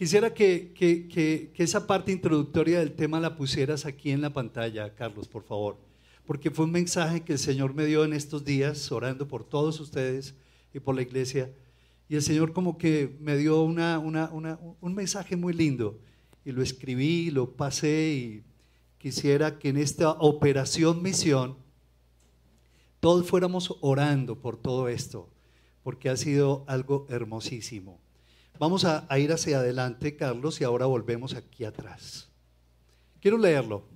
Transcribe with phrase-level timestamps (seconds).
[0.00, 4.94] Quisiera que, que, que, esa parte introductoria del tema la pusieras aquí en la pantalla,
[4.94, 5.76] Carlos, por favor,
[6.26, 9.78] porque fue un mensaje que el Señor me dio en estos días, orando por todos
[9.78, 10.34] ustedes
[10.72, 11.52] y por la iglesia,
[12.08, 15.98] y el Señor como que me dio una, una, una, un mensaje muy lindo,
[16.46, 18.42] y lo escribí, lo pasé, y
[18.96, 21.56] quisiera que en esta operación misión
[23.00, 25.28] todos fuéramos orando por todo esto,
[25.82, 28.00] porque ha sido algo hermosísimo.
[28.60, 32.28] Vamos a, ir hacia adelante, Carlos, y ahora volvemos aquí atrás.
[33.18, 33.88] Quiero leerlo.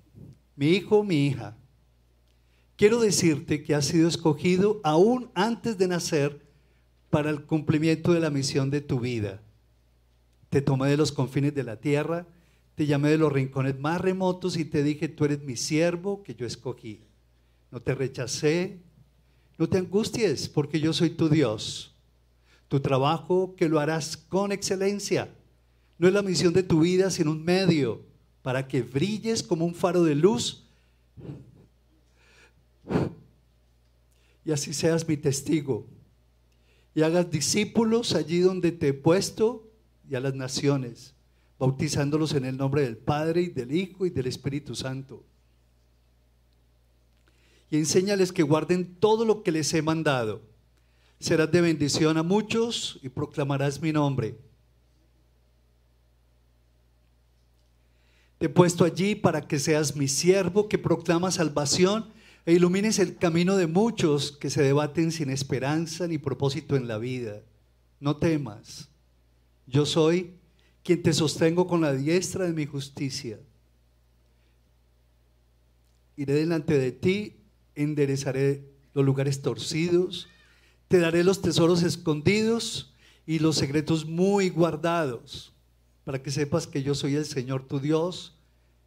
[0.56, 1.54] Mi hijo, mi hija,
[2.74, 6.40] quiero decirte que has sido escogido aún antes de nacer
[7.10, 9.42] para el cumplimiento de la misión de tu vida.
[10.48, 12.26] Te tomé de los confines de la tierra,
[12.74, 16.34] te llamé de los rincones más remotos y te dije, tú eres mi siervo que
[16.34, 17.04] yo escogí.
[17.70, 18.78] No te rechacé,
[19.58, 21.93] no te angusties porque yo soy tu Dios
[22.74, 25.32] tu trabajo que lo harás con excelencia.
[25.96, 28.02] No es la misión de tu vida, sino un medio
[28.42, 30.64] para que brilles como un faro de luz
[34.44, 35.86] y así seas mi testigo
[36.96, 39.70] y hagas discípulos allí donde te he puesto
[40.10, 41.14] y a las naciones,
[41.60, 45.22] bautizándolos en el nombre del Padre y del Hijo y del Espíritu Santo.
[47.70, 50.53] Y enséñales que guarden todo lo que les he mandado
[51.18, 54.36] serás de bendición a muchos y proclamarás mi nombre.
[58.38, 62.12] Te he puesto allí para que seas mi siervo que proclama salvación
[62.44, 66.98] e ilumines el camino de muchos que se debaten sin esperanza ni propósito en la
[66.98, 67.42] vida.
[68.00, 68.90] No temas,
[69.66, 70.34] yo soy
[70.82, 73.38] quien te sostengo con la diestra de mi justicia.
[76.16, 77.36] Iré delante de ti,
[77.74, 80.28] enderezaré los lugares torcidos
[80.88, 82.94] te daré los tesoros escondidos
[83.26, 85.52] y los secretos muy guardados,
[86.04, 88.36] para que sepas que yo soy el Señor tu Dios,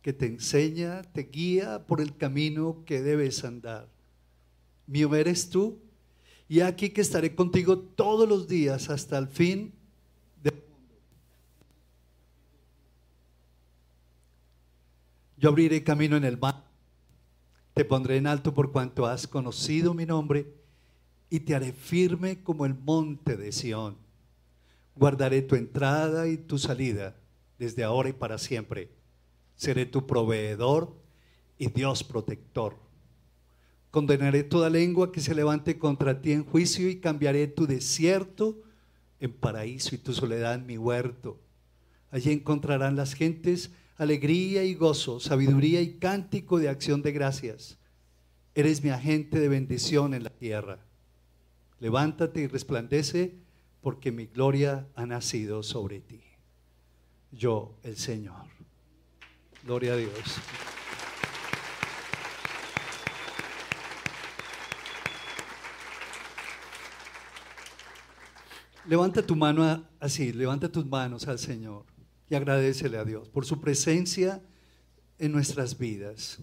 [0.02, 3.90] que te enseña, te guía por el camino que debes andar.
[4.86, 5.80] Mío eres tú,
[6.48, 9.74] y aquí que estaré contigo todos los días hasta el fin
[10.42, 10.96] del mundo.
[15.38, 16.64] Yo abriré camino en el mar,
[17.74, 20.54] te pondré en alto por cuanto has conocido mi nombre
[21.30, 23.98] y te haré firme como el monte de Sión.
[24.96, 27.16] Guardaré tu entrada y tu salida
[27.60, 28.90] desde ahora y para siempre.
[29.56, 30.96] Seré tu proveedor
[31.58, 32.76] y Dios protector.
[33.92, 38.62] Condenaré toda lengua que se levante contra ti en juicio y cambiaré tu desierto
[39.20, 41.40] en paraíso y tu soledad en mi huerto.
[42.12, 47.78] Allí encontrarán las gentes alegría y gozo, sabiduría y cántico de acción de gracias.
[48.54, 50.87] Eres mi agente de bendición en la tierra.
[51.80, 53.36] Levántate y resplandece,
[53.82, 56.22] porque mi gloria ha nacido sobre ti.
[57.32, 58.46] Yo, el Señor.
[59.64, 60.40] Gloria a Dios.
[68.88, 71.86] Levanta tu mano así, levanta tus manos al Señor
[72.30, 74.42] y agradecele a Dios por su presencia
[75.20, 76.40] en nuestras vidas.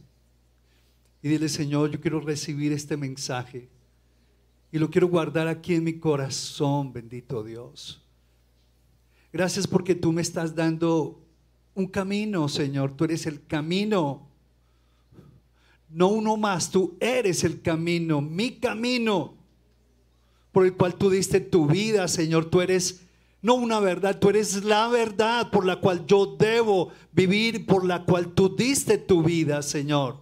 [1.22, 3.70] Y dile, Señor, yo quiero recibir este mensaje
[4.74, 8.02] y lo quiero guardar aquí en mi corazón, bendito Dios.
[9.32, 11.22] Gracias porque tú me estás dando
[11.76, 12.90] un camino, Señor.
[12.96, 14.26] Tú eres el camino.
[15.88, 19.36] No uno más, tú eres el camino, mi camino,
[20.50, 22.46] por el cual tú diste tu vida, Señor.
[22.46, 23.06] Tú eres
[23.42, 28.04] no una verdad, tú eres la verdad por la cual yo debo vivir, por la
[28.04, 30.16] cual tú diste tu vida, Señor.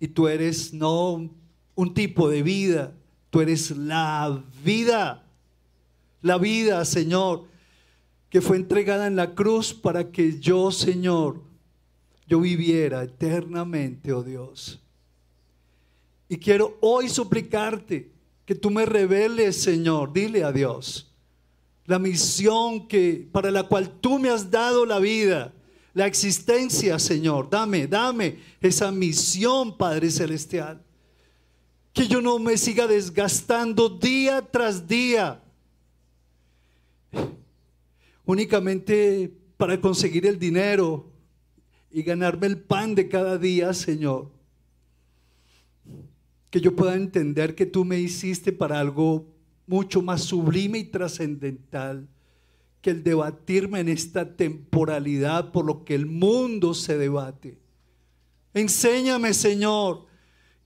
[0.00, 1.30] Y tú eres no
[1.76, 2.94] un tipo de vida,
[3.34, 5.24] Tú eres la vida,
[6.22, 7.48] la vida, Señor,
[8.30, 11.42] que fue entregada en la cruz para que yo, Señor,
[12.28, 14.80] yo viviera eternamente, oh Dios.
[16.28, 18.08] Y quiero hoy suplicarte
[18.46, 21.12] que tú me reveles, Señor, dile a Dios,
[21.86, 25.52] la misión que para la cual tú me has dado la vida,
[25.92, 27.50] la existencia, Señor.
[27.50, 30.84] Dame, dame esa misión, Padre celestial
[31.94, 35.40] que yo no me siga desgastando día tras día
[38.24, 41.10] únicamente para conseguir el dinero
[41.90, 44.30] y ganarme el pan de cada día, Señor.
[46.50, 49.26] Que yo pueda entender que tú me hiciste para algo
[49.66, 52.08] mucho más sublime y trascendental
[52.80, 57.58] que el debatirme en esta temporalidad por lo que el mundo se debate.
[58.52, 60.06] Enséñame, Señor,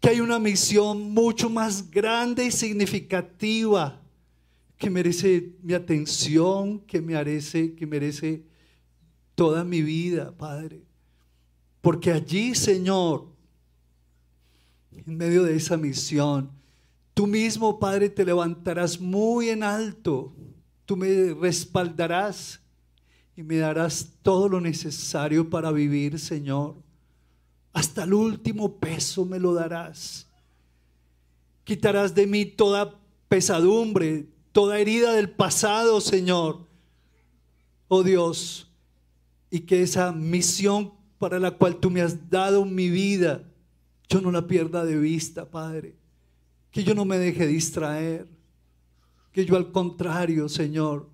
[0.00, 4.00] que hay una misión mucho más grande y significativa
[4.77, 8.45] que merece mi atención, que merece, que merece
[9.35, 10.83] toda mi vida, Padre.
[11.81, 13.27] Porque allí, Señor,
[14.93, 16.50] en medio de esa misión,
[17.12, 20.33] tú mismo, Padre, te levantarás muy en alto.
[20.87, 22.61] Tú me respaldarás
[23.37, 26.77] y me darás todo lo necesario para vivir, Señor.
[27.78, 30.26] Hasta el último peso me lo darás.
[31.62, 32.98] Quitarás de mí toda
[33.28, 36.66] pesadumbre, toda herida del pasado, Señor.
[37.86, 38.69] Oh Dios,
[39.48, 43.44] y que esa misión para la cual tú me has dado mi vida,
[44.08, 45.94] yo no la pierda de vista, Padre.
[46.72, 48.26] Que yo no me deje distraer.
[49.30, 51.08] Que yo al contrario, Señor,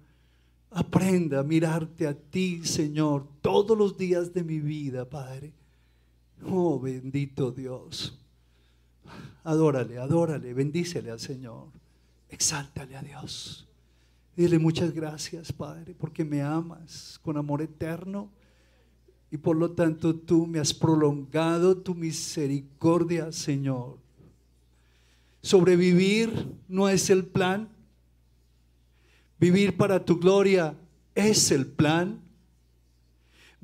[0.71, 5.53] aprenda a mirarte a ti, Señor, todos los días de mi vida, Padre.
[6.43, 8.19] Oh, bendito Dios.
[9.45, 11.69] Adórale, adórale, bendícele al Señor.
[12.29, 13.67] Exáltale a Dios.
[14.37, 18.31] Dile muchas gracias, Padre, porque me amas con amor eterno
[19.31, 23.99] y por lo tanto tú me has prolongado tu misericordia, Señor.
[25.43, 27.69] Sobrevivir no es el plan.
[29.39, 30.75] Vivir para tu gloria
[31.15, 32.24] es el plan.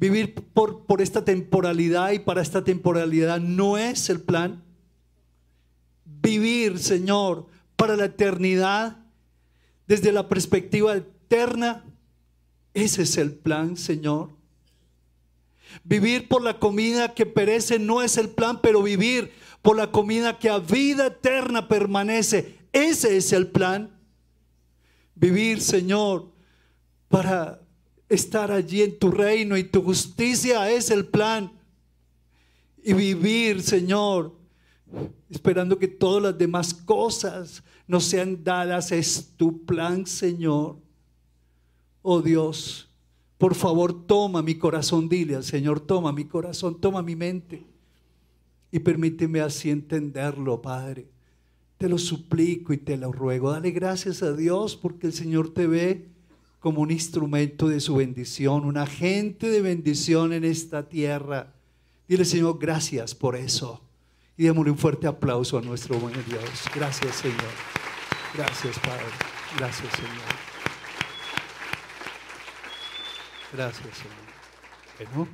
[0.00, 4.64] Vivir por, por esta temporalidad y para esta temporalidad no es el plan.
[6.06, 8.97] Vivir, Señor, para la eternidad
[9.87, 11.85] desde la perspectiva eterna,
[12.73, 14.31] ese es el plan, Señor.
[15.85, 19.31] Vivir por la comida que perece no es el plan, pero vivir
[19.61, 23.91] por la comida que a vida eterna permanece, ese es el plan.
[25.14, 26.32] Vivir, Señor,
[27.08, 27.60] para
[28.11, 31.53] estar allí en tu reino y tu justicia es el plan.
[32.83, 34.35] Y vivir, Señor,
[35.31, 40.77] esperando que todas las demás cosas nos sean dadas, es tu plan, Señor.
[42.03, 42.89] Oh Dios,
[43.39, 47.62] por favor, toma mi corazón, dile al Señor, toma mi corazón, toma mi mente
[48.73, 51.09] y permíteme así entenderlo, Padre.
[51.79, 53.53] Te lo suplico y te lo ruego.
[53.53, 56.09] Dale gracias a Dios porque el Señor te ve
[56.61, 61.55] como un instrumento de su bendición, un agente de bendición en esta tierra.
[62.07, 63.81] Dile, Señor, gracias por eso.
[64.37, 66.43] Y démosle un fuerte aplauso a nuestro buen Dios.
[66.75, 67.53] Gracias, Señor.
[68.35, 69.05] Gracias, Padre.
[69.57, 70.51] Gracias, Señor.
[73.53, 75.15] Gracias, Señor.
[75.15, 75.29] Bueno,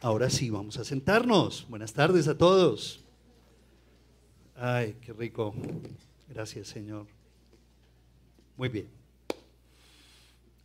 [0.00, 1.66] ahora sí, vamos a sentarnos.
[1.68, 3.04] Buenas tardes a todos.
[4.56, 5.54] Ay, qué rico.
[6.28, 7.06] Gracias, Señor.
[8.56, 8.97] Muy bien.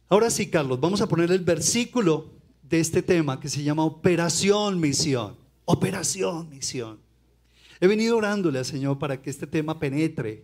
[0.10, 4.80] Ahora sí, Carlos, vamos a poner el versículo de este tema que se llama Operación
[4.80, 5.36] Misión.
[5.66, 7.00] Operación Misión.
[7.80, 10.44] He venido orándole al Señor para que este tema penetre,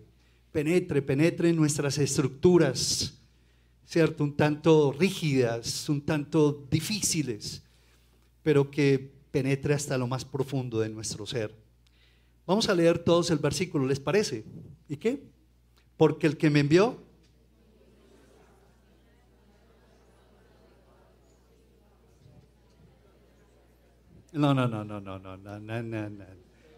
[0.51, 3.19] penetre, penetre en nuestras estructuras
[3.89, 4.23] ¿cierto?
[4.23, 7.63] Un tanto rígidas, un tanto difíciles,
[8.43, 11.55] pero que penetre hasta lo más profundo de nuestro ser.
[12.45, 14.45] Vamos a leer todos el versículo, ¿les parece?
[14.87, 15.23] ¿Y qué?
[15.97, 17.08] Porque el que me envió...
[24.31, 26.25] No, no, no, no, no, no, no, no, no.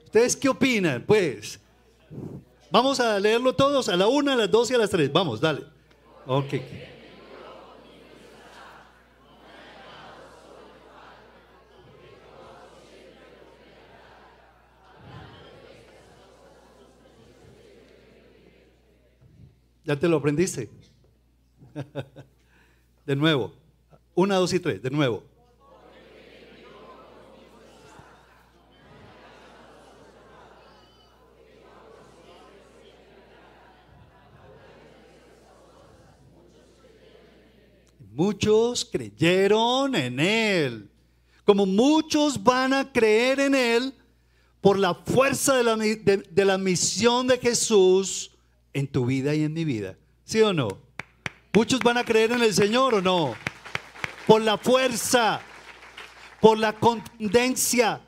[0.06, 1.04] ¿Ustedes qué opinan?
[1.06, 1.60] Pues,
[2.70, 5.12] vamos a leerlo todos a la una, a las dos y a las tres.
[5.12, 5.64] Vamos, dale.
[6.26, 6.54] Ok.
[19.84, 20.70] ¿Ya te lo aprendiste?
[23.06, 23.54] De nuevo.
[24.16, 24.82] Una, dos y tres.
[24.82, 25.31] De nuevo.
[38.12, 40.90] Muchos creyeron en Él.
[41.46, 43.94] Como muchos van a creer en Él
[44.60, 48.32] por la fuerza de la, de la misión de Jesús
[48.74, 49.98] en tu vida y en mi vida.
[50.26, 50.68] ¿Sí o no?
[51.54, 53.34] Muchos van a creer en el Señor o no.
[54.28, 55.42] Por la fuerza,
[56.42, 58.02] por la contundencia,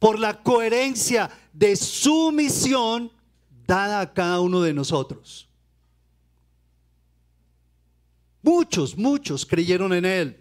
[0.00, 3.12] por la coherencia de su misión
[3.66, 5.48] dada a cada uno de nosotros.
[8.46, 10.40] Muchos, muchos creyeron en Él.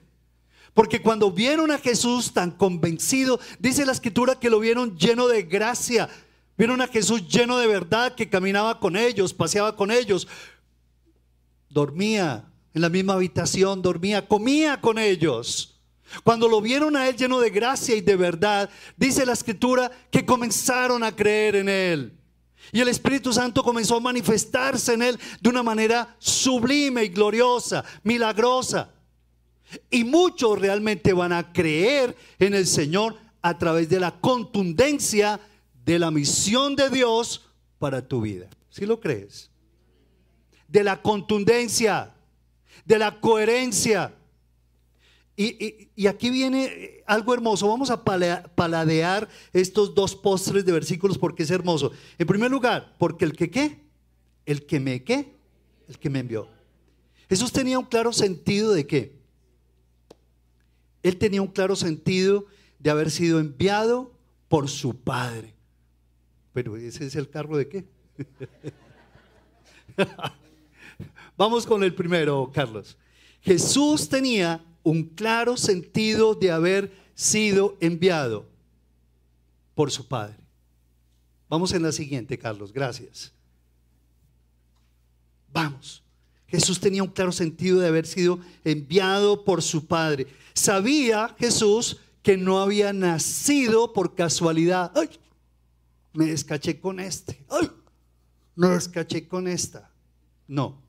[0.74, 5.44] Porque cuando vieron a Jesús tan convencido, dice la escritura que lo vieron lleno de
[5.44, 6.08] gracia,
[6.58, 10.28] Vieron a Jesús lleno de verdad que caminaba con ellos, paseaba con ellos,
[11.70, 15.82] dormía en la misma habitación, dormía, comía con ellos.
[16.24, 20.26] Cuando lo vieron a él lleno de gracia y de verdad, dice la escritura que
[20.26, 22.18] comenzaron a creer en él.
[22.72, 27.84] Y el Espíritu Santo comenzó a manifestarse en él de una manera sublime y gloriosa,
[28.04, 28.92] milagrosa.
[29.90, 35.40] Y muchos realmente van a creer en el Señor a través de la contundencia
[35.86, 37.46] de la misión de Dios
[37.78, 38.48] para tu vida.
[38.70, 39.52] ¿Sí lo crees?
[40.68, 42.14] De la contundencia,
[42.86, 44.14] de la coherencia.
[45.38, 47.68] Y, aquí viene algo hermoso.
[47.68, 51.92] Vamos a paladear estos dos postres de versículos porque es hermoso.
[52.18, 53.82] En primer lugar, porque el que qué,
[54.46, 55.36] el que me qué,
[55.90, 56.48] el que me envió.
[57.28, 59.16] Jesús tenía un claro sentido de qué.
[61.04, 62.46] Él tenía un claro sentido
[62.80, 64.14] de haber sido enviado
[64.48, 65.54] por su Padre.
[66.54, 67.86] Pero ese es el carro de qué.
[71.38, 72.98] Vamos con el primero, Carlos.
[73.42, 78.46] Jesús tenía un claro sentido de haber sido enviado
[79.74, 80.38] por su Padre.
[81.50, 82.72] Vamos en la siguiente, Carlos.
[82.72, 83.34] Gracias.
[85.52, 86.04] Vamos.
[86.48, 90.28] Jesús tenía un claro sentido de haber sido enviado por su Padre.
[90.54, 94.92] Sabía Jesús que no había nacido por casualidad.
[94.96, 95.10] ¡Ay!
[96.14, 97.44] Me descaché con este.
[97.50, 97.72] ¡Ay!
[98.56, 99.90] Me descaché con esta.
[100.48, 100.80] No.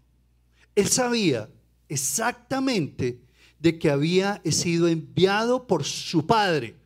[0.75, 1.49] Él sabía
[1.89, 3.26] exactamente
[3.59, 6.77] de que había sido enviado por su Padre.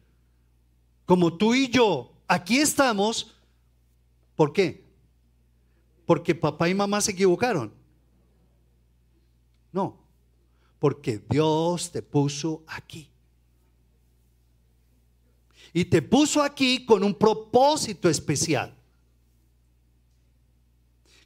[1.04, 3.34] Como tú y yo, aquí estamos.
[4.36, 4.84] ¿Por qué?
[6.06, 7.72] Porque papá y mamá se equivocaron.
[9.72, 9.98] No,
[10.78, 13.10] porque Dios te puso aquí.
[15.72, 18.74] Y te puso aquí con un propósito especial.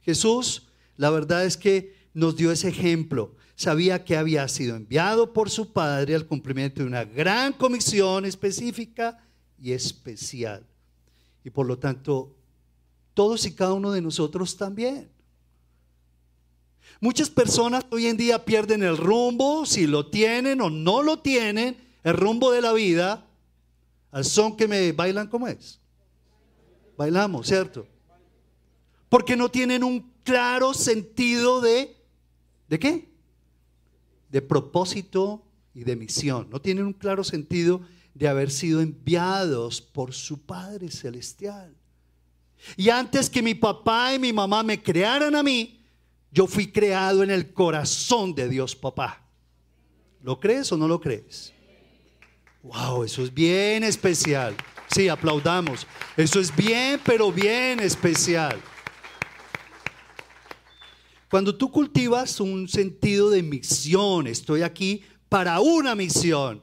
[0.03, 3.35] Jesús, la verdad es que nos dio ese ejemplo.
[3.55, 9.17] Sabía que había sido enviado por su Padre al cumplimiento de una gran comisión específica
[9.57, 10.65] y especial.
[11.43, 12.35] Y por lo tanto,
[13.13, 15.09] todos y cada uno de nosotros también.
[16.99, 21.77] Muchas personas hoy en día pierden el rumbo, si lo tienen o no lo tienen,
[22.03, 23.25] el rumbo de la vida,
[24.11, 25.79] al son que me bailan como es.
[26.97, 27.87] Bailamos, ¿cierto?
[29.09, 31.95] Porque no tienen un claro sentido de,
[32.67, 33.14] ¿de qué?
[34.29, 36.47] De propósito y de misión.
[36.49, 37.81] No tienen un claro sentido
[38.13, 41.75] de haber sido enviados por su Padre Celestial.
[42.77, 45.85] Y antes que mi papá y mi mamá me crearan a mí,
[46.31, 49.21] yo fui creado en el corazón de Dios papá.
[50.21, 51.53] ¿Lo crees o no lo crees?
[52.63, 54.55] Wow, eso es bien especial.
[54.87, 55.85] Sí, aplaudamos.
[56.17, 58.59] Eso es bien, pero bien especial.
[61.35, 66.61] Cuando tú cultivas un sentido de misión, estoy aquí para una misión.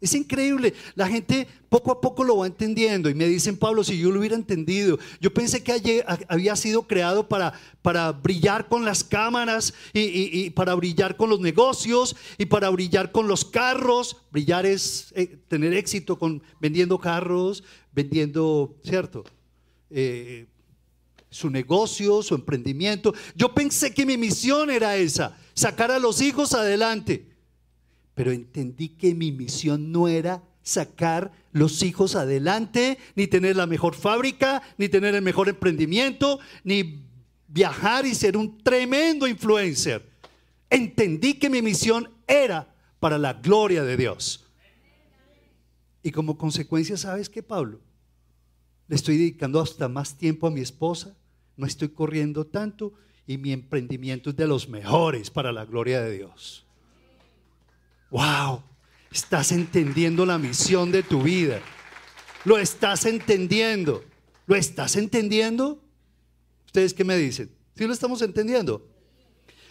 [0.00, 0.74] Es increíble.
[0.96, 3.08] La gente poco a poco lo va entendiendo.
[3.08, 7.28] Y me dicen, Pablo, si yo lo hubiera entendido, yo pensé que había sido creado
[7.28, 13.12] para, para brillar con las cámaras y, para brillar con los negocios y para brillar
[13.12, 14.16] con los carros.
[14.32, 19.22] Brillar es eh, tener éxito con vendiendo carros, vendiendo, ¿cierto?
[19.90, 20.46] Eh,
[21.32, 23.12] su negocio, su emprendimiento.
[23.34, 27.32] Yo pensé que mi misión era esa, sacar a los hijos adelante
[28.14, 33.94] pero entendí que mi misión no era sacar los hijos adelante, ni tener la mejor
[33.94, 37.04] fábrica, ni tener el mejor emprendimiento, ni
[37.48, 40.08] viajar y ser un tremendo influencer.
[40.70, 44.46] Entendí que mi misión era para la gloria de Dios.
[46.02, 47.80] Y como consecuencia, ¿sabes qué, Pablo?
[48.88, 51.16] Le estoy dedicando hasta más tiempo a mi esposa,
[51.56, 52.92] no estoy corriendo tanto
[53.26, 56.64] y mi emprendimiento es de los mejores para la gloria de Dios.
[58.10, 58.62] Wow,
[59.10, 61.60] estás entendiendo la misión de tu vida.
[62.44, 64.04] Lo estás entendiendo.
[64.46, 65.80] ¿Lo estás entendiendo?
[66.66, 67.50] ¿Ustedes qué me dicen?
[67.74, 68.86] ¿Sí lo estamos entendiendo?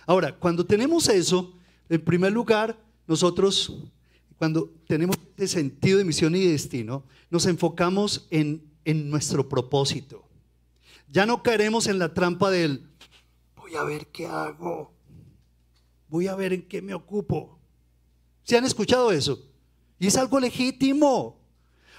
[0.05, 1.53] Ahora, cuando tenemos eso,
[1.89, 3.83] en primer lugar, nosotros,
[4.37, 10.30] cuando tenemos ese sentido de misión y destino, nos enfocamos en, en nuestro propósito.
[11.11, 12.87] Ya no caeremos en la trampa del,
[13.57, 14.93] voy a ver qué hago,
[16.07, 17.59] voy a ver en qué me ocupo.
[18.43, 19.39] ¿Se han escuchado eso?
[19.99, 21.37] Y es algo legítimo.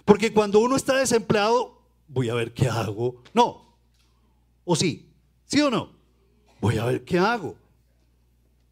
[0.07, 3.23] Porque cuando uno está desempleado, voy a ver qué hago.
[3.35, 3.77] No.
[4.65, 5.09] ¿O sí?
[5.45, 5.91] ¿Sí o no?
[6.61, 7.57] Voy a ver qué hago.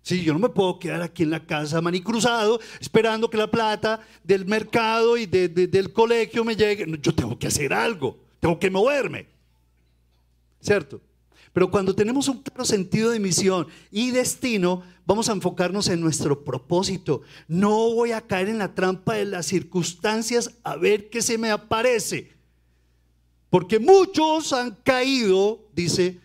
[0.03, 4.01] Sí, yo no me puedo quedar aquí en la casa manicruzado esperando que la plata
[4.25, 6.87] del mercado y del colegio me llegue.
[7.03, 9.40] Yo tengo que hacer algo, tengo que moverme.
[10.61, 11.01] ¿Cierto?
[11.53, 16.45] Pero cuando tenemos un claro sentido de misión y destino, vamos a enfocarnos en nuestro
[16.45, 17.23] propósito.
[17.49, 21.51] No voy a caer en la trampa de las circunstancias a ver qué se me
[21.51, 22.33] aparece.
[23.49, 26.21] Porque muchos han caído, dice,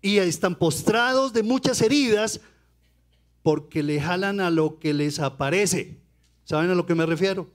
[0.00, 2.40] y están postrados de muchas heridas
[3.42, 5.98] porque le jalan a lo que les aparece.
[6.44, 7.50] ¿Saben a lo que me refiero?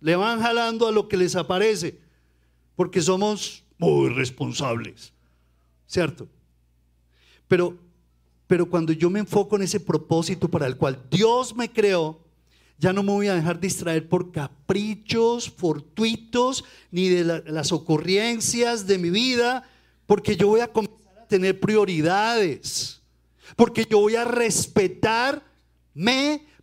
[0.00, 1.98] Le van jalando a lo que les aparece,
[2.76, 5.12] porque somos muy responsables,
[5.86, 6.28] ¿cierto?
[7.48, 7.76] Pero,
[8.46, 12.20] pero cuando yo me enfoco en ese propósito para el cual Dios me creó,
[12.78, 18.98] ya no me voy a dejar distraer por caprichos fortuitos ni de las ocurrencias de
[18.98, 19.68] mi vida,
[20.06, 23.00] porque yo voy a comenzar a tener prioridades,
[23.56, 25.42] porque yo voy a respetarme,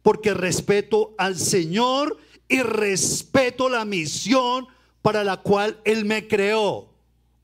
[0.04, 4.68] porque respeto al Señor y respeto la misión
[5.02, 6.97] para la cual Él me creó,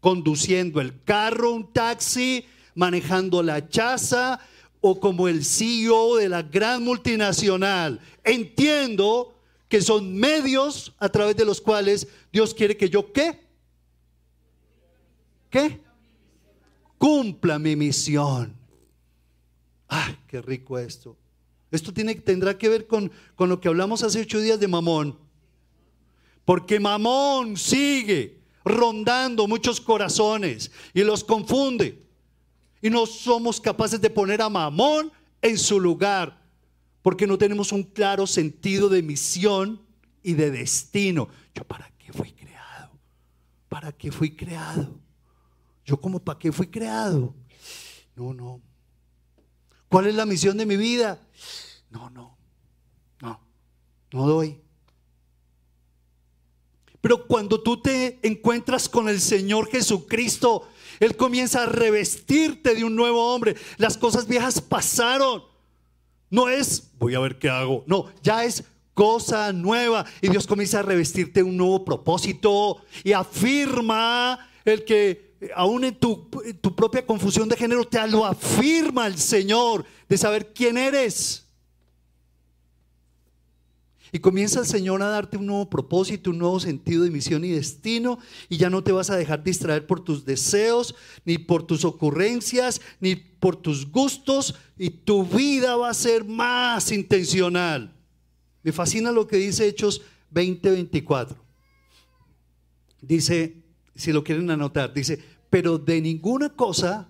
[0.03, 2.45] conduciendo el carro, un taxi,
[2.75, 4.38] manejando la chaza,
[4.81, 8.01] o como el CEO de la gran multinacional.
[8.22, 9.33] Entiendo
[9.69, 13.39] que son medios a través de los cuales Dios quiere que yo qué?
[15.50, 15.79] ¿Qué?
[16.98, 18.53] Cumpla mi misión.
[19.88, 21.15] Ay, qué rico esto.
[21.72, 25.17] Esto tiene, tendrá que ver con, con lo que hablamos hace ocho días de Mamón.
[26.43, 32.03] Porque Mamón sigue rondando muchos corazones y los confunde
[32.82, 36.41] y no somos capaces de poner a Mamón en su lugar,
[37.01, 39.82] porque no tenemos un claro sentido de misión
[40.22, 41.29] y de destino.
[41.53, 42.91] Yo para qué fui creado?
[43.70, 45.00] ¿Para qué fui creado?
[45.86, 47.36] Yo como para qué fui creado?
[48.15, 48.62] No, no.
[49.89, 51.22] ¿Cuál es la misión de mi vida?
[51.89, 52.38] No, no.
[53.22, 53.39] No.
[54.12, 54.62] No doy.
[57.03, 60.69] Pero cuando tú te encuentras con el Señor Jesucristo,
[61.01, 63.57] él comienza a revestirte de un nuevo hombre.
[63.75, 65.43] Las cosas viejas pasaron.
[66.29, 67.83] No es, voy a ver qué hago.
[67.88, 70.05] No, ya es cosa nueva.
[70.22, 76.29] Y Dios comienza a revestirte un nuevo propósito y afirma el que aún en tu,
[76.45, 81.50] en tu propia confusión de género te lo afirma el Señor de saber quién eres.
[84.15, 87.50] Y comienza el Señor a darte un nuevo propósito, un nuevo sentido de misión y
[87.50, 88.20] destino.
[88.48, 90.94] Y ya no te vas a dejar distraer por tus deseos,
[91.25, 94.53] ni por tus ocurrencias, ni por tus gustos.
[94.77, 97.92] Y tu vida va a ser más intencional.
[98.61, 101.35] Me fascina lo que dice Hechos 20:24.
[103.01, 103.64] Dice,
[103.96, 107.09] si lo quieren anotar, dice, pero de ninguna cosa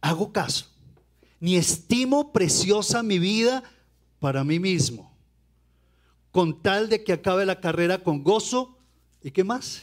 [0.00, 0.70] hago caso,
[1.40, 3.64] ni estimo preciosa mi vida
[4.20, 5.07] para mí mismo
[6.38, 8.78] con tal de que acabe la carrera con gozo.
[9.24, 9.82] ¿Y qué más?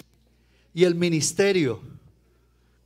[0.73, 1.81] Y el ministerio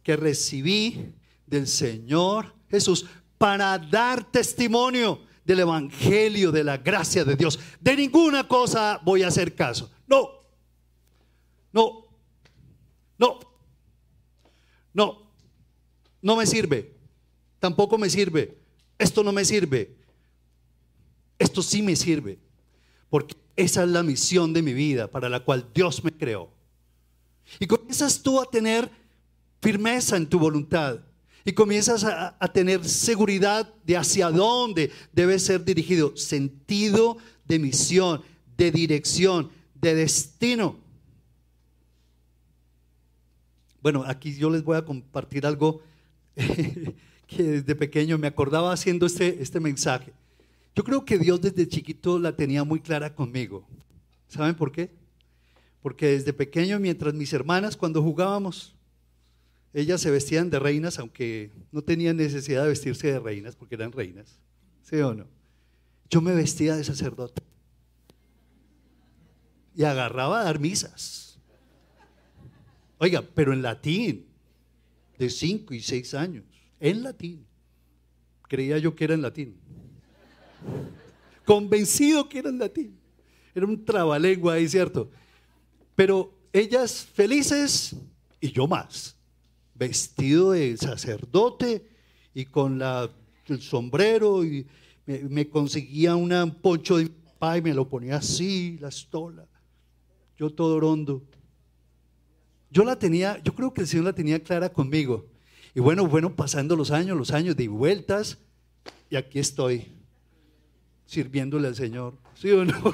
[0.02, 1.14] que recibí
[1.46, 3.06] del Señor Jesús
[3.38, 7.60] para dar testimonio del Evangelio, de la gracia de Dios.
[7.80, 9.92] De ninguna cosa voy a hacer caso.
[10.08, 10.32] No,
[11.72, 12.08] no,
[13.20, 13.40] no,
[14.96, 15.32] no,
[16.24, 16.96] no me sirve.
[17.60, 18.58] Tampoco me sirve.
[18.98, 19.96] Esto no me sirve.
[21.38, 22.40] Esto sí me sirve.
[23.12, 26.50] Porque esa es la misión de mi vida para la cual Dios me creó.
[27.60, 28.90] Y comienzas tú a tener
[29.62, 31.00] firmeza en tu voluntad.
[31.44, 36.16] Y comienzas a, tener seguridad de hacia dónde debe ser dirigido.
[36.16, 38.22] Sentido de misión,
[38.56, 40.78] de dirección, de destino.
[43.82, 45.82] Bueno, aquí yo les voy a compartir algo
[46.36, 50.14] que desde pequeño me acordaba haciendo este, este mensaje.
[50.80, 53.68] Yo creo que Dios desde chiquito la tenía muy clara conmigo.
[54.30, 54.90] ¿Saben por qué?
[55.82, 58.78] Porque desde pequeño, mientras mis hermanas cuando jugábamos,
[59.74, 63.92] ellas se vestían de reinas, aunque no tenían necesidad de vestirse de reinas, porque eran
[63.92, 64.40] reinas.
[64.82, 65.28] ¿Sí o no?
[66.10, 67.42] Yo me vestía de sacerdote.
[69.76, 71.42] Y agarraba a dar misas.
[73.00, 74.28] Oiga, pero en latín,
[75.18, 76.46] de cinco y seis años,
[76.80, 77.46] en latín.
[78.48, 79.60] Creía yo que era en latín.
[81.46, 83.00] Convencido que era en latín.
[83.54, 85.10] Era un trabalengua ahí, ¿cierto?
[85.96, 87.96] Pero ellas felices
[88.40, 89.16] y yo más.
[89.74, 91.88] Vestido de sacerdote
[92.34, 93.10] y con la,
[93.48, 94.68] el sombrero y
[95.06, 96.30] me, conseguía un
[96.62, 99.48] poncho de papá y me lo ponía así, la estola.
[100.38, 101.24] Yo todo rondo.
[102.70, 105.26] Yo la tenía, yo creo que el Señor la tenía clara conmigo.
[105.74, 108.38] Y bueno, bueno, pasando los años, los años de vueltas,
[109.10, 109.92] y aquí estoy
[111.10, 112.14] sirviéndole al Señor.
[112.36, 112.94] ¿Sí o no?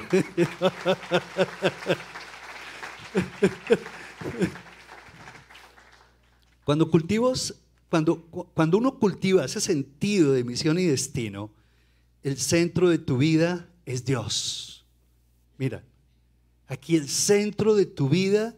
[6.64, 7.54] Cuando cultivos,
[7.88, 11.52] cuando, cuando uno cultiva ese sentido de misión y destino,
[12.24, 14.84] el centro de tu vida es Dios.
[15.58, 15.84] Mira,
[16.66, 18.56] aquí el centro de tu vida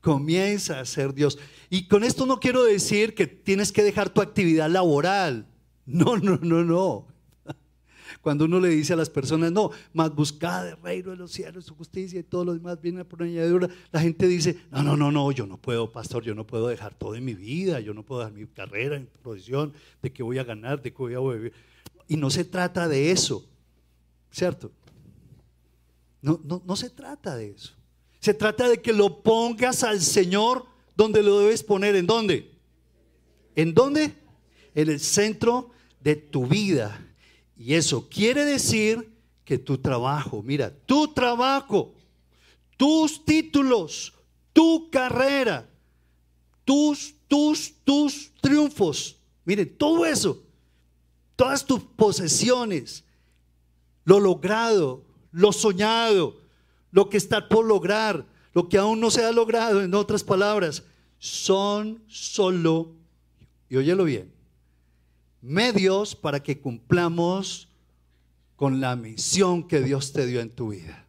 [0.00, 1.38] comienza a ser Dios.
[1.68, 5.46] Y con esto no quiero decir que tienes que dejar tu actividad laboral.
[5.84, 7.11] No, no, no, no.
[8.22, 11.64] Cuando uno le dice a las personas, no, más buscada el reino de los cielos,
[11.64, 15.10] su justicia y todo lo demás viene por añadidura, la gente dice, no, no, no,
[15.10, 18.04] no, yo no puedo, pastor, yo no puedo dejar todo en mi vida, yo no
[18.04, 21.18] puedo dejar mi carrera, mi profesión, de qué voy a ganar, de qué voy a
[21.18, 21.52] vivir.
[22.06, 23.44] Y no se trata de eso,
[24.30, 24.70] ¿cierto?
[26.20, 27.74] No, no, no se trata de eso.
[28.20, 31.96] Se trata de que lo pongas al Señor donde lo debes poner.
[31.96, 32.52] ¿En dónde?
[33.56, 34.14] ¿En dónde?
[34.76, 37.04] En el centro de tu vida.
[37.62, 39.08] Y eso quiere decir
[39.44, 41.94] que tu trabajo, mira, tu trabajo,
[42.76, 44.12] tus títulos,
[44.52, 45.70] tu carrera,
[46.64, 50.42] tus, tus, tus triunfos, miren, todo eso,
[51.36, 53.04] todas tus posesiones,
[54.04, 56.40] lo logrado, lo soñado,
[56.90, 60.82] lo que está por lograr, lo que aún no se ha logrado, en otras palabras,
[61.20, 62.90] son solo,
[63.68, 64.31] y óyelo bien,
[65.42, 67.68] medios para que cumplamos
[68.56, 71.04] con la misión que Dios te dio en tu vida.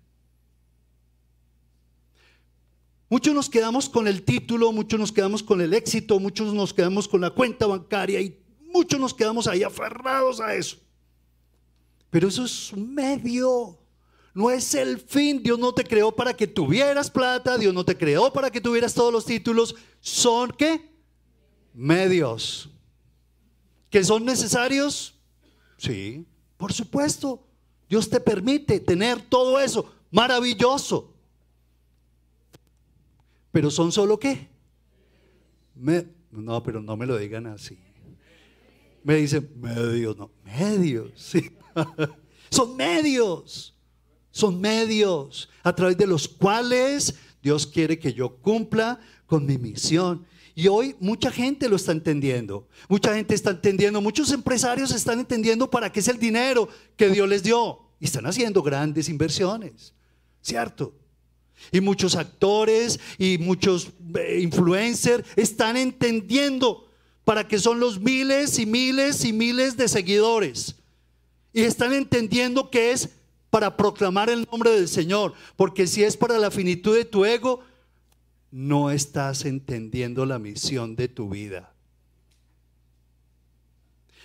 [3.10, 7.08] Muchos nos quedamos con el título, muchos nos quedamos con el éxito, muchos nos quedamos
[7.08, 10.78] con la cuenta bancaria y muchos nos quedamos ahí aferrados a eso.
[12.10, 13.78] Pero eso es un medio,
[14.34, 15.44] no es el fin.
[15.44, 18.96] Dios no te creó para que tuvieras plata, Dios no te creó para que tuvieras
[18.96, 19.76] todos los títulos.
[20.02, 20.90] Son qué?
[21.72, 22.73] Medios.
[23.94, 25.14] ¿Que son necesarios?
[25.78, 26.26] Sí,
[26.58, 27.46] por supuesto.
[27.88, 29.86] Dios te permite tener todo eso.
[30.10, 31.14] Maravilloso.
[33.52, 34.50] Pero son solo qué?
[35.76, 37.78] no, pero no me lo digan así.
[39.04, 41.12] Me dicen medios, no, medios.
[41.16, 41.52] Sí.
[42.50, 43.76] son medios.
[44.32, 50.26] Son medios a través de los cuales Dios quiere que yo cumpla con mi misión.
[50.56, 52.68] Y hoy mucha gente lo está entendiendo.
[52.88, 57.28] Mucha gente está entendiendo, muchos empresarios están entendiendo para qué es el dinero que Dios
[57.28, 57.80] les dio.
[58.00, 59.94] Y están haciendo grandes inversiones,
[60.42, 60.94] ¿cierto?
[61.72, 66.90] Y muchos actores y muchos eh, influencers están entendiendo
[67.24, 70.76] para qué son los miles y miles y miles de seguidores.
[71.54, 73.10] Y están entendiendo que es
[73.50, 75.34] para proclamar el nombre del Señor.
[75.56, 77.62] Porque si es para la finitud de tu ego,
[78.54, 81.74] no estás entendiendo la misión de tu vida.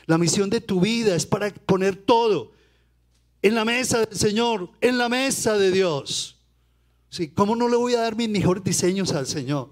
[0.05, 2.53] La misión de tu vida es para poner todo
[3.41, 6.43] en la mesa del Señor, en la mesa de Dios.
[7.09, 9.71] Sí, ¿Cómo no le voy a dar mis mejores diseños al Señor?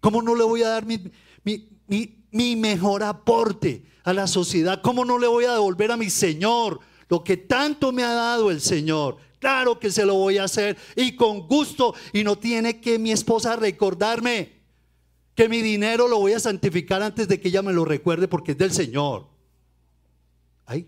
[0.00, 1.00] ¿Cómo no le voy a dar mi,
[1.86, 4.82] mi mejor aporte a la sociedad?
[4.82, 8.50] ¿Cómo no le voy a devolver a mi Señor lo que tanto me ha dado
[8.50, 9.18] el Señor?
[9.40, 11.94] Claro que se lo voy a hacer y con gusto.
[12.12, 14.60] Y no tiene que mi esposa recordarme
[15.34, 18.52] que mi dinero lo voy a santificar antes de que ella me lo recuerde porque
[18.52, 19.26] es del Señor.
[20.66, 20.86] Ay.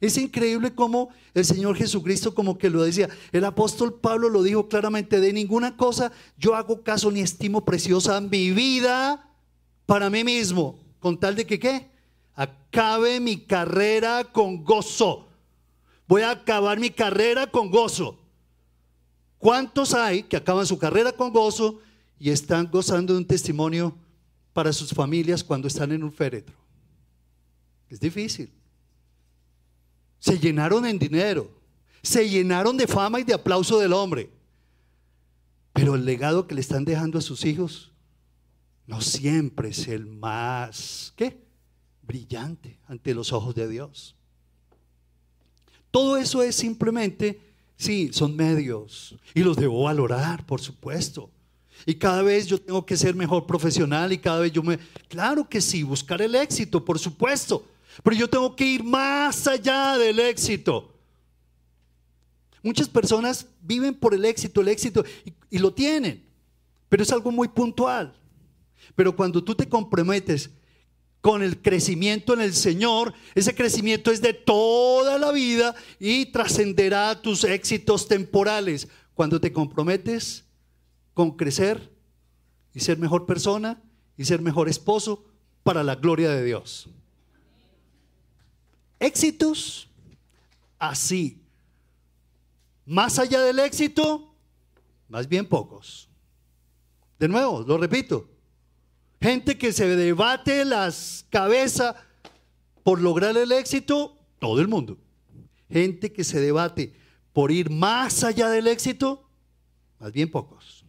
[0.00, 3.10] Es increíble cómo el Señor Jesucristo como que lo decía.
[3.30, 8.22] El apóstol Pablo lo dijo claramente, de ninguna cosa yo hago caso ni estimo preciosa
[8.22, 9.28] mi vida
[9.84, 11.97] para mí mismo, con tal de que qué?
[12.38, 15.26] Acabe mi carrera con gozo.
[16.06, 18.16] Voy a acabar mi carrera con gozo.
[19.38, 21.80] ¿Cuántos hay que acaban su carrera con gozo
[22.16, 23.92] y están gozando de un testimonio
[24.52, 26.54] para sus familias cuando están en un féretro?
[27.90, 28.52] Es difícil.
[30.20, 31.50] Se llenaron en dinero,
[32.02, 34.30] se llenaron de fama y de aplauso del hombre.
[35.72, 37.90] Pero el legado que le están dejando a sus hijos
[38.86, 41.47] no siempre es el más, ¿qué?
[42.08, 44.16] Brillante ante los ojos de Dios.
[45.92, 47.40] Todo eso es simplemente,
[47.76, 51.30] sí, son medios y los debo valorar, por supuesto.
[51.86, 54.78] Y cada vez yo tengo que ser mejor profesional y cada vez yo me...
[55.06, 57.64] Claro que sí, buscar el éxito, por supuesto.
[58.02, 60.92] Pero yo tengo que ir más allá del éxito.
[62.62, 66.24] Muchas personas viven por el éxito, el éxito, y, y lo tienen.
[66.88, 68.12] Pero es algo muy puntual.
[68.96, 70.50] Pero cuando tú te comprometes
[71.20, 77.20] con el crecimiento en el Señor, ese crecimiento es de toda la vida y trascenderá
[77.20, 78.88] tus éxitos temporales.
[79.14, 80.44] Cuando te comprometes
[81.14, 81.92] con crecer
[82.72, 83.82] y ser mejor persona
[84.16, 85.24] y ser mejor esposo
[85.64, 86.88] para la gloria de Dios.
[89.00, 89.88] Éxitos
[90.78, 91.42] así.
[92.86, 94.34] Más allá del éxito,
[95.08, 96.08] más bien pocos.
[97.18, 98.28] De nuevo, lo repito,
[99.20, 101.96] Gente que se debate las cabezas
[102.84, 104.96] por lograr el éxito, todo el mundo.
[105.70, 106.94] Gente que se debate
[107.32, 109.28] por ir más allá del éxito,
[109.98, 110.84] más bien pocos.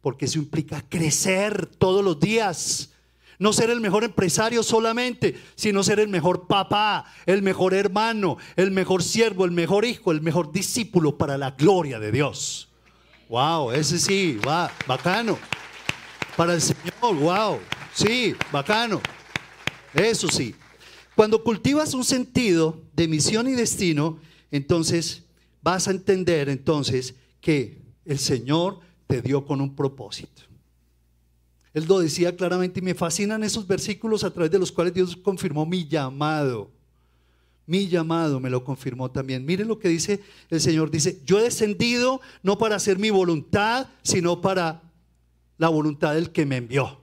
[0.00, 2.92] Porque eso implica crecer todos los días.
[3.40, 8.70] No ser el mejor empresario solamente, sino ser el mejor papá, el mejor hermano, el
[8.70, 12.68] mejor siervo, el mejor hijo, el mejor discípulo para la gloria de Dios.
[13.28, 15.38] Wow, ese sí, va, bacano.
[16.38, 17.58] Para el Señor, wow,
[17.92, 19.00] sí, bacano.
[19.92, 20.54] Eso sí.
[21.16, 24.20] Cuando cultivas un sentido de misión y destino,
[24.52, 25.24] entonces
[25.62, 30.42] vas a entender entonces que el Señor te dio con un propósito.
[31.74, 35.16] Él lo decía claramente y me fascinan esos versículos a través de los cuales Dios
[35.16, 36.70] confirmó mi llamado.
[37.66, 39.44] Mi llamado me lo confirmó también.
[39.44, 40.20] Miren lo que dice
[40.50, 40.92] el Señor.
[40.92, 44.87] Dice, yo he descendido no para hacer mi voluntad, sino para
[45.58, 47.00] la voluntad del que me envió.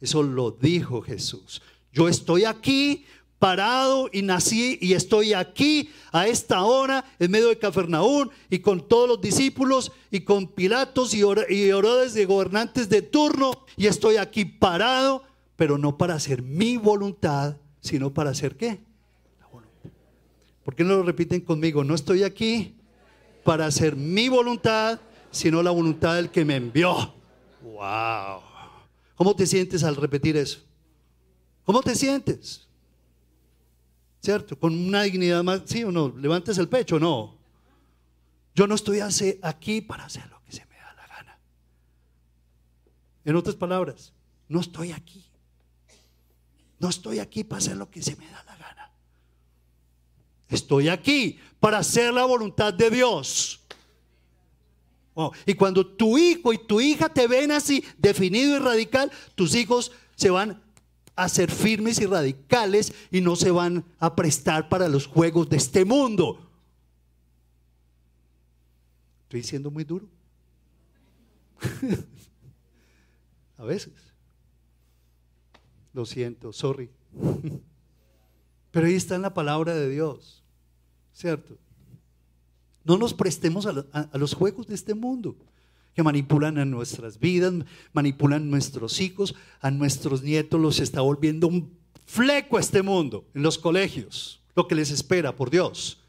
[0.00, 1.62] Eso lo dijo Jesús.
[1.92, 3.04] Yo estoy aquí
[3.38, 8.86] parado y nací y estoy aquí a esta hora en medio de Cafarnaún y con
[8.86, 14.44] todos los discípulos y con Pilatos y, y de gobernantes de turno y estoy aquí
[14.44, 15.22] parado,
[15.56, 18.80] pero no para hacer mi voluntad, sino para hacer qué?
[20.64, 21.84] ¿Por qué no lo repiten conmigo?
[21.84, 22.74] No estoy aquí
[23.44, 24.98] para hacer mi voluntad,
[25.30, 27.13] sino la voluntad del que me envió.
[27.64, 28.42] Wow.
[29.16, 30.60] ¿Cómo te sientes al repetir eso?
[31.64, 32.64] ¿Cómo te sientes?
[34.24, 34.58] ¿cierto?
[34.58, 37.36] Con una dignidad más, sí o no, levantes el pecho, no.
[38.54, 41.38] Yo no estoy aquí para hacer lo que se me da la gana.
[43.26, 44.14] En otras palabras,
[44.48, 45.22] no estoy aquí.
[46.78, 48.90] No estoy aquí para hacer lo que se me da la gana.
[50.48, 53.60] Estoy aquí para hacer la voluntad de Dios.
[55.14, 59.54] Oh, y cuando tu hijo y tu hija te ven así, definido y radical, tus
[59.54, 60.60] hijos se van
[61.16, 65.56] a ser firmes y radicales y no se van a prestar para los juegos de
[65.56, 66.50] este mundo.
[69.22, 70.08] Estoy siendo muy duro.
[73.56, 73.92] a veces.
[75.92, 76.90] Lo siento, sorry.
[78.72, 80.42] Pero ahí está en la palabra de Dios,
[81.12, 81.56] ¿cierto?
[82.84, 85.36] No nos prestemos a, los juegos de este mundo
[85.94, 87.52] que manipulan a nuestras vidas,
[87.92, 91.72] manipulan a nuestros hijos, a nuestros nietos, los está volviendo un
[92.04, 96.00] fleco a este mundo en los colegios, lo que les espera, por Dios.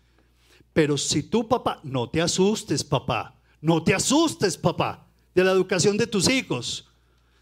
[0.74, 5.98] Pero si tú, papá, no te asustes, papá, no te asustes, papá, de la educación
[5.98, 6.90] de tus hijos.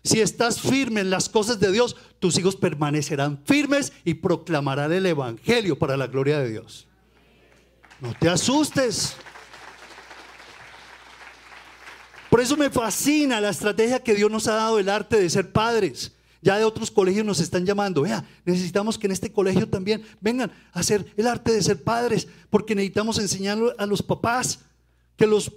[0.04, 5.06] Si estás firme en las cosas de Dios, tus hijos permanecerán firmes y proclamarán el
[5.06, 6.88] Evangelio para la gloria de Dios.
[8.04, 9.16] No te asustes.
[12.30, 15.54] Por eso me fascina la estrategia que Dios nos ha dado el arte de ser
[15.54, 16.12] padres.
[16.42, 18.02] Ya de otros colegios nos están llamando.
[18.02, 22.28] Vea, necesitamos que en este colegio también vengan a hacer el arte de ser padres,
[22.50, 24.60] porque necesitamos enseñar a los papás
[25.16, 25.54] que los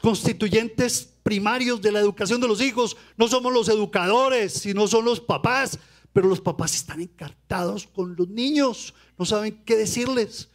[0.00, 5.20] constituyentes primarios de la educación de los hijos no somos los educadores, sino son los
[5.20, 5.80] papás.
[6.12, 10.48] Pero los papás están encartados con los niños, no saben qué decirles.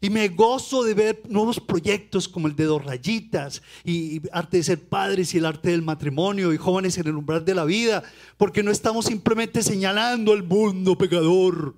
[0.00, 4.62] Y me gozo de ver nuevos proyectos como el de dos rayitas y arte de
[4.62, 8.02] ser padres y el arte del matrimonio y jóvenes en el umbral de la vida,
[8.36, 11.74] porque no estamos simplemente señalando al mundo pecador.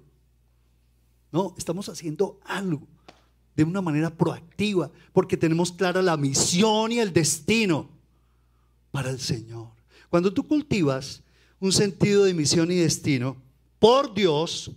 [1.33, 2.87] No, estamos haciendo algo
[3.57, 7.89] de una manera proactiva, porque tenemos clara la misión y el destino
[8.91, 9.69] para el Señor.
[10.09, 11.23] Cuando tú cultivas
[11.61, 13.37] un sentido de misión y destino
[13.79, 14.73] por Dios,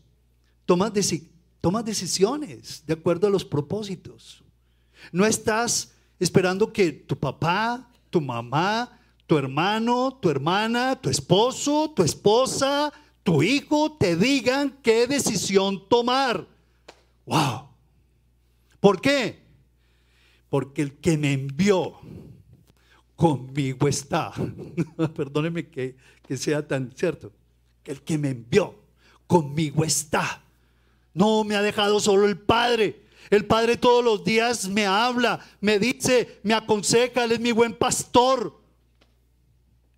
[0.65, 0.93] tomas
[1.63, 4.43] Tomas decisiones de acuerdo a los propósitos.
[5.13, 12.03] No estás esperando que tu papá, tu mamá, tu hermano, tu hermana, tu esposo, tu
[12.03, 12.91] esposa,
[13.23, 16.45] tu hijo te digan qué decisión tomar.
[17.25, 17.69] ¡Wow!
[18.81, 19.41] ¿Por qué?
[20.49, 21.93] Porque el que me envió
[23.15, 24.33] conmigo está.
[25.15, 25.95] Perdóneme que,
[26.27, 27.31] que sea tan cierto.
[27.85, 28.75] El que me envió
[29.27, 30.42] conmigo está.
[31.13, 33.05] No me ha dejado solo el Padre.
[33.29, 37.73] El Padre todos los días me habla, me dice, me aconseja, Él es mi buen
[37.73, 38.59] pastor.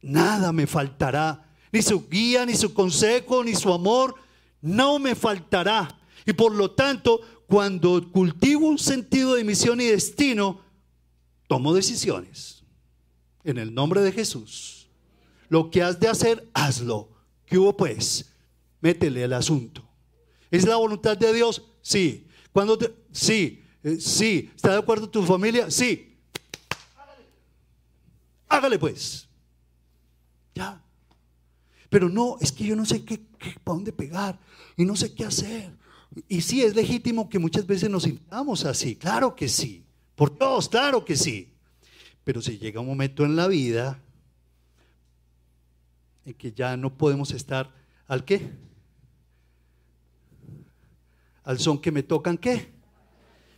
[0.02, 4.16] Nada me faltará, ni su guía, ni su consejo, ni su amor,
[4.62, 6.00] no me faltará.
[6.26, 10.62] Y por lo tanto, cuando cultivo un sentido de misión y destino,
[11.48, 12.64] tomo decisiones.
[13.44, 14.88] En el nombre de Jesús.
[15.50, 17.10] Lo que has de hacer, hazlo.
[17.46, 18.32] ¿Qué hubo pues?
[18.82, 19.85] Métele el asunto.
[20.52, 21.64] ¿Es la voluntad de Dios?
[21.82, 22.28] Sí.
[22.52, 22.78] Cuando
[23.12, 24.52] sí, eh, sí.
[24.56, 25.70] ¿Está de acuerdo tu familia?
[25.70, 26.18] Sí.
[28.48, 28.80] Hágale.
[28.80, 29.28] pues.
[30.54, 30.82] Ya.
[31.90, 33.20] Pero no, es que yo no sé qué,
[33.64, 34.40] para dónde pegar
[34.78, 35.72] y no sé qué hacer.
[36.28, 39.86] Y sí, es legítimo que muchas veces nos sintamos así, claro que sí.
[40.16, 41.54] Por todos, claro que sí.
[42.24, 44.02] Pero si llega un momento en la vida
[46.26, 47.72] en que ya no podemos estar
[48.08, 48.52] ¿Al qué?
[51.46, 52.74] Al son que me tocan qué?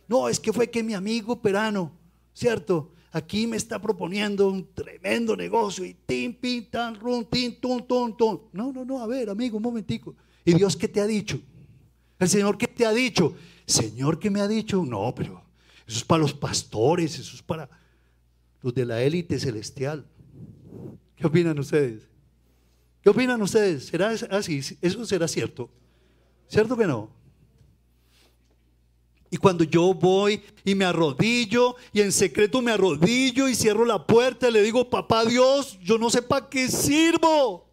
[0.06, 1.92] No, es que fue que mi amigo Perano,
[2.32, 2.92] ¿cierto?
[3.10, 8.16] Aquí me está proponiendo un tremendo negocio y tin, pin, tan, run, tin, tun, tun,
[8.16, 8.42] tun.
[8.52, 10.14] No, no, no, a ver, amigo, un momentico.
[10.44, 11.40] ¿Y Dios qué te ha dicho?
[12.18, 13.34] ¿El Señor qué te ha dicho?
[13.66, 14.84] Señor, ¿qué me ha dicho?
[14.84, 15.42] No, pero
[15.86, 17.68] eso es para los pastores, eso es para
[18.60, 20.06] los de la élite celestial.
[21.16, 22.06] ¿Qué opinan ustedes?
[23.02, 23.86] ¿Qué opinan ustedes?
[23.86, 24.60] ¿Será así?
[24.80, 25.70] ¿Eso será cierto?
[26.46, 27.17] ¿Cierto que no?
[29.30, 34.06] Y cuando yo voy y me arrodillo y en secreto me arrodillo y cierro la
[34.06, 37.68] puerta y le digo, papá Dios, yo no sé para qué sirvo.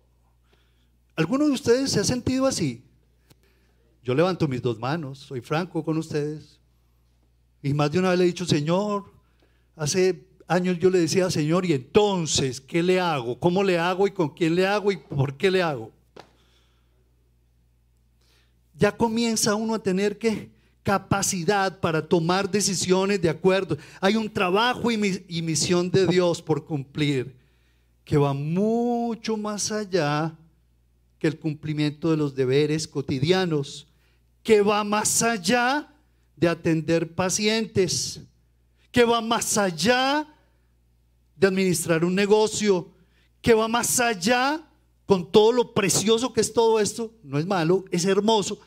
[1.16, 2.84] ¿Alguno de ustedes se ha sentido así?
[4.04, 6.60] Yo levanto mis dos manos, soy franco con ustedes.
[7.64, 9.06] Y más de una vez le he dicho, Señor,
[9.76, 13.40] hace años yo le decía, Señor, y entonces, ¿qué le hago?
[13.40, 15.92] ¿Cómo le hago y con quién le hago y por qué le hago?
[18.78, 20.55] Ya comienza uno a tener que
[20.86, 23.76] capacidad para tomar decisiones de acuerdo.
[24.00, 27.36] Hay un trabajo y, misión de Dios por cumplir
[28.04, 30.38] que va mucho más allá
[31.18, 33.88] que el cumplimiento de los deberes cotidianos,
[34.44, 35.92] que va más allá
[36.36, 38.22] de atender pacientes,
[38.92, 40.28] que va más allá
[41.36, 42.92] de administrar un negocio,
[43.42, 44.62] que va más allá
[45.08, 48.60] con todo lo precioso que es todo esto, no es malo, es hermoso,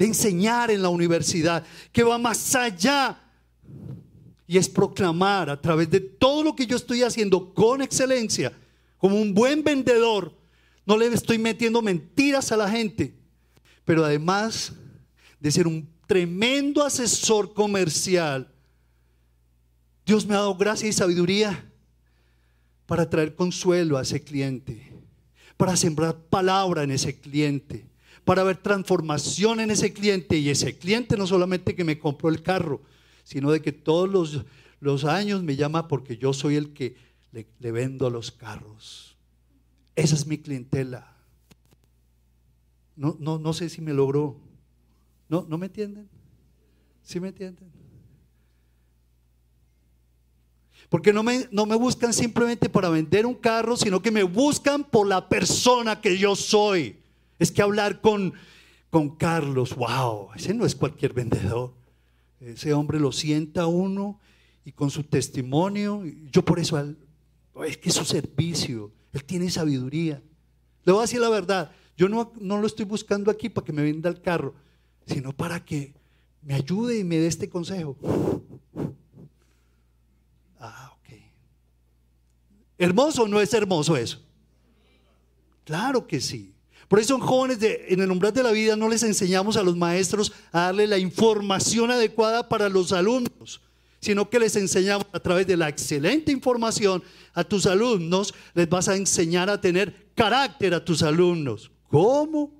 [0.00, 3.20] de enseñar en la universidad, que va más allá
[4.46, 8.50] y es proclamar a través de todo lo que yo estoy haciendo con excelencia,
[8.96, 10.32] como un buen vendedor,
[10.86, 13.14] no le estoy metiendo mentiras a la gente,
[13.84, 14.72] pero además
[15.38, 18.50] de ser un tremendo asesor comercial,
[20.06, 21.70] Dios me ha dado gracia y sabiduría
[22.86, 24.94] para traer consuelo a ese cliente,
[25.58, 27.89] para sembrar palabra en ese cliente,
[28.24, 32.42] para ver transformación en ese cliente y ese cliente no solamente que me compró el
[32.42, 32.80] carro,
[33.24, 34.44] sino de que todos los,
[34.80, 36.96] los años me llama porque yo soy el que
[37.32, 39.16] le, le vendo los carros.
[39.96, 41.16] Esa es mi clientela.
[42.96, 44.36] No, no, no sé si me logró.
[45.28, 46.08] ¿No, ¿No me entienden?
[47.02, 47.70] ¿Sí me entienden?
[50.88, 54.82] Porque no me, no me buscan simplemente para vender un carro, sino que me buscan
[54.82, 56.99] por la persona que yo soy.
[57.40, 58.34] Es que hablar con,
[58.90, 61.72] con Carlos, wow, ese no es cualquier vendedor.
[62.38, 64.20] Ese hombre lo sienta uno
[64.62, 66.78] y con su testimonio, yo por eso,
[67.66, 70.22] es que es su servicio, él tiene sabiduría.
[70.84, 73.72] Le voy a decir la verdad, yo no, no lo estoy buscando aquí para que
[73.72, 74.54] me venda el carro,
[75.06, 75.94] sino para que
[76.42, 77.96] me ayude y me dé este consejo.
[80.58, 81.14] Ah, ok.
[82.76, 84.22] ¿Hermoso o no es hermoso eso?
[85.64, 86.54] Claro que sí.
[86.90, 89.76] Por eso en jóvenes en el umbral de la vida no les enseñamos a los
[89.76, 93.60] maestros a darle la información adecuada para los alumnos,
[94.00, 97.00] sino que les enseñamos a través de la excelente información
[97.32, 101.70] a tus alumnos, les vas a enseñar a tener carácter a tus alumnos.
[101.86, 102.52] ¿Cómo?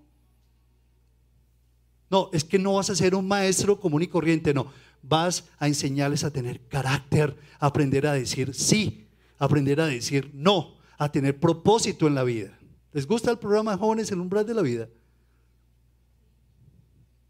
[2.08, 4.68] No, es que no vas a ser un maestro común y corriente, no.
[5.02, 9.08] Vas a enseñarles a tener carácter, a aprender a decir sí,
[9.40, 12.59] a aprender a decir no, a tener propósito en la vida.
[12.92, 14.88] ¿Les gusta el programa Jóvenes el umbral de la vida?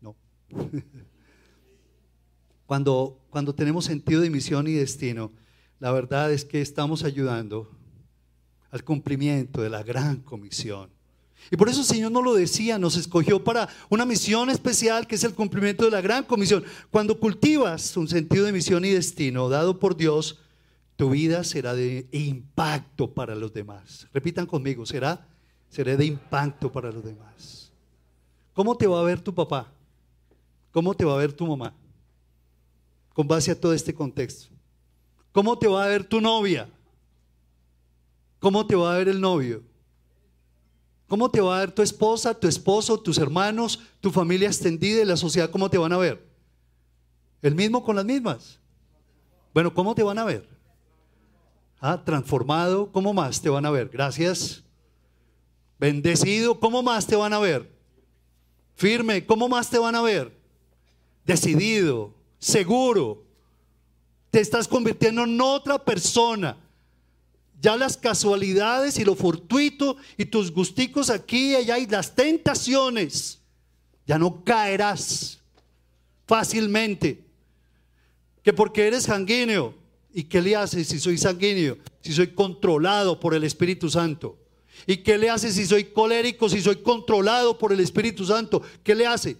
[0.00, 0.16] No.
[2.66, 5.32] Cuando, cuando tenemos sentido de misión y destino,
[5.80, 7.68] la verdad es que estamos ayudando
[8.70, 10.88] al cumplimiento de la gran comisión.
[11.50, 15.16] Y por eso el Señor no lo decía, nos escogió para una misión especial que
[15.16, 16.62] es el cumplimiento de la gran comisión.
[16.90, 20.38] Cuando cultivas un sentido de misión y destino dado por Dios,
[20.94, 24.06] tu vida será de impacto para los demás.
[24.12, 25.26] Repitan conmigo, será
[25.70, 27.72] seré de impacto para los demás.
[28.52, 29.72] ¿Cómo te va a ver tu papá?
[30.72, 31.72] ¿Cómo te va a ver tu mamá?
[33.14, 34.48] Con base a todo este contexto.
[35.32, 36.68] ¿Cómo te va a ver tu novia?
[38.40, 39.62] ¿Cómo te va a ver el novio?
[41.06, 45.04] ¿Cómo te va a ver tu esposa, tu esposo, tus hermanos, tu familia extendida y
[45.04, 45.50] la sociedad?
[45.50, 46.24] ¿Cómo te van a ver?
[47.42, 48.58] ¿El mismo con las mismas?
[49.54, 50.48] Bueno, ¿cómo te van a ver?
[51.80, 53.88] Ah, transformado, ¿cómo más te van a ver?
[53.88, 54.64] Gracias.
[55.80, 57.66] Bendecido, ¿cómo más te van a ver?
[58.76, 60.30] Firme, ¿cómo más te van a ver?
[61.24, 63.24] Decidido, seguro.
[64.30, 66.58] Te estás convirtiendo en otra persona.
[67.62, 73.40] Ya las casualidades y lo fortuito y tus gusticos aquí y allá y las tentaciones,
[74.06, 75.40] ya no caerás
[76.26, 77.24] fácilmente.
[78.42, 79.74] Que porque eres sanguíneo,
[80.12, 81.78] ¿y qué le haces si soy sanguíneo?
[82.02, 84.39] Si soy controlado por el Espíritu Santo.
[84.86, 88.62] ¿Y qué le hace si soy colérico, si soy controlado por el Espíritu Santo?
[88.82, 89.36] ¿Qué le hace?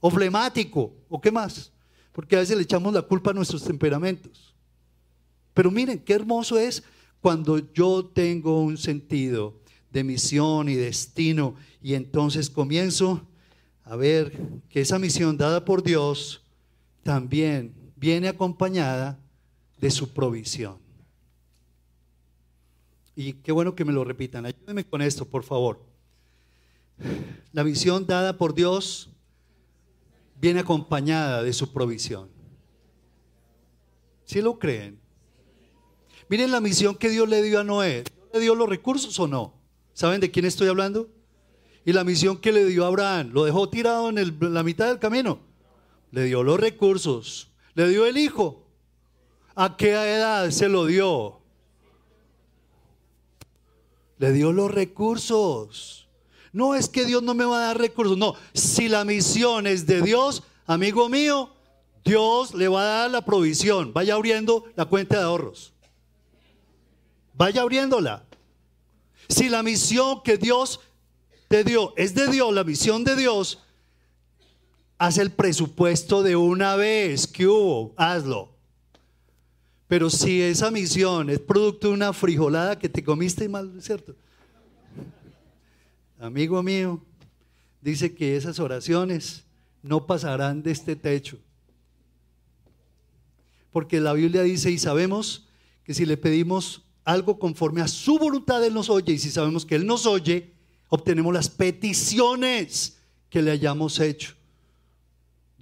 [0.00, 0.92] ¿O flemático?
[1.08, 1.72] ¿O qué más?
[2.12, 4.54] Porque a veces le echamos la culpa a nuestros temperamentos.
[5.54, 6.82] Pero miren, qué hermoso es
[7.20, 9.54] cuando yo tengo un sentido
[9.90, 13.26] de misión y destino y entonces comienzo
[13.84, 14.32] a ver
[14.68, 16.42] que esa misión dada por Dios
[17.02, 19.18] también viene acompañada
[19.78, 20.81] de su provisión.
[23.14, 24.46] Y qué bueno que me lo repitan.
[24.46, 25.80] Ayúdenme con esto, por favor.
[27.52, 29.10] La misión dada por Dios
[30.40, 32.30] viene acompañada de su provisión.
[34.24, 34.98] ¿Sí lo creen?
[36.28, 38.04] Miren la misión que Dios le dio a Noé.
[38.32, 39.52] ¿Le dio los recursos o no?
[39.92, 41.10] ¿Saben de quién estoy hablando?
[41.84, 44.98] Y la misión que le dio a Abraham, ¿lo dejó tirado en la mitad del
[44.98, 45.40] camino?
[46.10, 47.52] Le dio los recursos.
[47.74, 48.66] ¿Le dio el hijo?
[49.54, 51.41] ¿A qué edad se lo dio?
[54.22, 56.06] Le dio los recursos.
[56.52, 58.16] No es que Dios no me va a dar recursos.
[58.16, 61.50] No, si la misión es de Dios, amigo mío,
[62.04, 63.92] Dios le va a dar la provisión.
[63.92, 65.72] Vaya abriendo la cuenta de ahorros.
[67.34, 68.24] Vaya abriéndola.
[69.28, 70.78] Si la misión que Dios
[71.48, 73.58] te dio es de Dios, la misión de Dios,
[74.98, 77.26] haz el presupuesto de una vez.
[77.26, 77.92] que hubo?
[77.96, 78.51] Hazlo.
[79.92, 84.16] Pero si esa misión es producto de una frijolada que te comiste mal, ¿cierto?
[86.18, 86.98] Amigo mío,
[87.82, 89.44] dice que esas oraciones
[89.82, 91.36] no pasarán de este techo.
[93.70, 95.46] Porque la Biblia dice, y sabemos
[95.84, 99.12] que si le pedimos algo conforme a su voluntad, Él nos oye.
[99.12, 100.54] Y si sabemos que Él nos oye,
[100.88, 102.96] obtenemos las peticiones
[103.28, 104.32] que le hayamos hecho.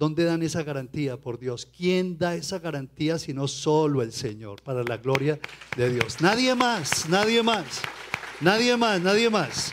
[0.01, 1.67] ¿Dónde dan esa garantía, por Dios?
[1.77, 5.39] ¿Quién da esa garantía sino solo el Señor, para la gloria
[5.77, 6.19] de Dios?
[6.21, 7.83] Nadie más, nadie más,
[8.39, 9.71] nadie más, nadie más.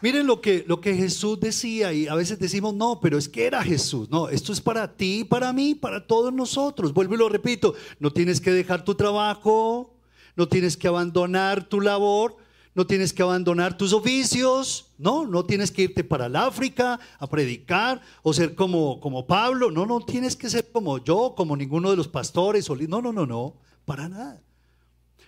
[0.00, 3.44] Miren lo que, lo que Jesús decía y a veces decimos, no, pero es que
[3.44, 4.08] era Jesús.
[4.08, 6.94] No, esto es para ti, para mí, para todos nosotros.
[6.94, 9.94] Vuelvo y lo repito, no tienes que dejar tu trabajo,
[10.36, 12.38] no tienes que abandonar tu labor,
[12.80, 17.26] no tienes que abandonar tus oficios, no, no tienes que irte para el África a
[17.26, 21.90] predicar o ser como, como Pablo, no, no tienes que ser como yo, como ninguno
[21.90, 23.54] de los pastores, no, no, no, no,
[23.84, 24.40] para nada.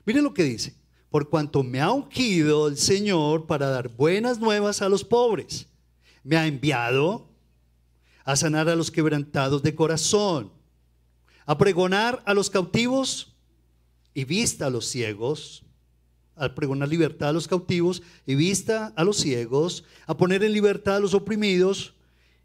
[0.07, 0.75] Miren lo que dice
[1.11, 5.67] por cuanto me ha ungido el Señor para dar buenas nuevas a los pobres.
[6.25, 7.29] Me ha enviado
[8.25, 10.51] a sanar a los quebrantados de corazón,
[11.45, 13.37] a pregonar a los cautivos
[14.15, 15.67] y vista a los ciegos,
[16.37, 20.97] a pregonar libertad a los cautivos y vista a los ciegos, a poner en libertad
[20.97, 21.95] a los oprimidos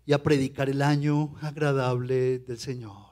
[0.06, 3.08] y a predicar el año agradable del Señor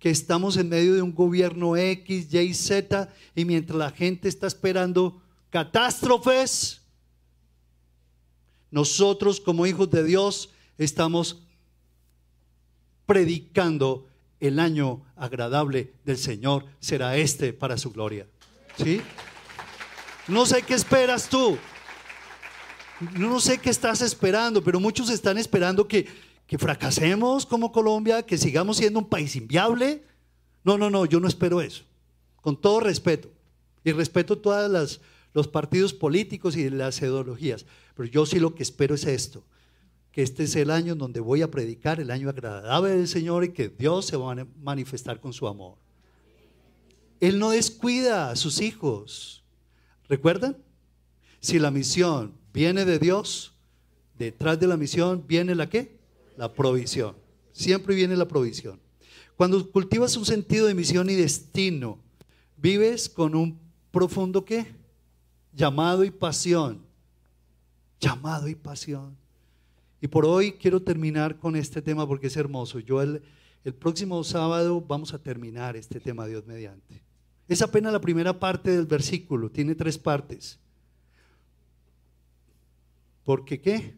[0.00, 4.46] que estamos en medio de un gobierno X, Y, Z, y mientras la gente está
[4.46, 6.80] esperando catástrofes,
[8.70, 10.48] nosotros como hijos de Dios
[10.78, 11.42] estamos
[13.04, 14.06] predicando
[14.40, 18.26] el año agradable del Señor será este para su gloria.
[18.76, 19.00] ¿Sí?
[20.28, 21.58] No sé qué esperas tú.
[23.16, 26.06] No sé qué estás esperando, pero muchos están esperando que
[26.50, 30.02] que fracasemos como Colombia, que sigamos siendo un país inviable.
[30.64, 31.84] No, no, no, yo no espero eso.
[32.40, 33.30] Con todo respeto.
[33.84, 35.00] Y respeto todos
[35.32, 37.66] los partidos políticos y las ideologías.
[37.94, 39.44] Pero yo sí lo que espero es esto.
[40.10, 43.44] Que este es el año en donde voy a predicar, el año agradable del Señor
[43.44, 45.76] y que Dios se va a manifestar con su amor.
[47.20, 49.44] Él no descuida a sus hijos.
[50.08, 50.56] ¿Recuerdan?
[51.40, 53.54] Si la misión viene de Dios,
[54.18, 56.00] detrás de la misión viene la qué?
[56.40, 57.14] la provisión.
[57.52, 58.80] Siempre viene la provisión.
[59.36, 61.98] Cuando cultivas un sentido de misión y destino,
[62.56, 63.58] vives con un
[63.90, 64.66] profundo qué?
[65.52, 66.80] Llamado y pasión.
[68.00, 69.18] Llamado y pasión.
[70.00, 72.78] Y por hoy quiero terminar con este tema porque es hermoso.
[72.78, 73.22] Yo el,
[73.62, 76.99] el próximo sábado vamos a terminar este tema, Dios mediante.
[77.50, 80.56] Es apenas la primera parte del versículo, tiene tres partes.
[83.24, 83.96] Porque qué?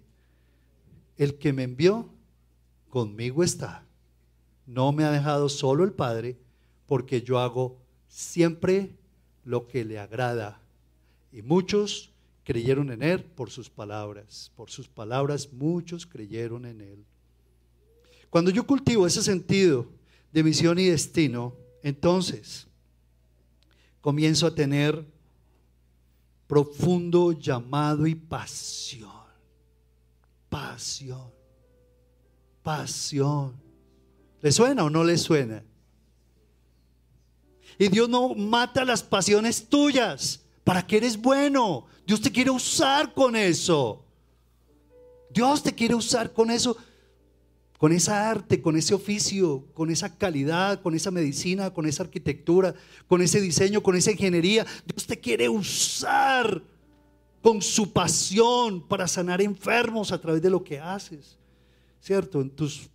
[1.19, 2.09] El que me envió
[2.89, 3.85] conmigo está.
[4.65, 6.39] No me ha dejado solo el Padre,
[6.87, 7.79] porque yo hago
[8.09, 8.97] siempre
[9.45, 10.63] lo que le agrada.
[11.31, 12.11] Y muchos
[12.45, 14.51] creyeron en Él por sus palabras.
[14.57, 17.05] Por sus palabras muchos creyeron en Él.
[18.31, 19.89] Cuando yo cultivo ese sentido
[20.33, 22.67] de misión y destino, entonces
[24.03, 25.11] comienzo a tener
[26.47, 29.11] profundo llamado y pasión.
[30.51, 31.43] Pasión
[32.63, 33.61] pasión.
[34.41, 35.63] ¿Le suena o no le suena?
[37.79, 40.41] Y Dios no mata las pasiones tuyas.
[40.65, 41.87] ¿Para qué eres bueno?
[42.07, 44.05] Dios te quiere usar con eso.
[45.31, 46.77] Dios te quiere usar con eso,
[47.83, 52.77] con esa arte, con ese oficio, con esa calidad, con esa medicina, con esa arquitectura,
[53.09, 54.65] con ese diseño, con esa ingeniería.
[54.87, 56.63] Dios te quiere usar
[57.43, 61.41] con su pasión para sanar enfermos a través de lo que haces.
[62.01, 62.41] ¿Cierto?
[62.41, 62.89] En tus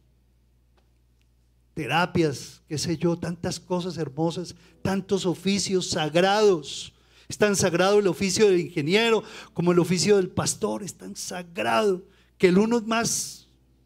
[1.74, 6.94] terapias, qué sé yo, tantas cosas hermosas, tantos oficios sagrados.
[7.28, 9.22] Es tan sagrado el oficio del ingeniero
[9.54, 12.06] como el oficio del pastor, es tan sagrado
[12.38, 13.37] que el uno es más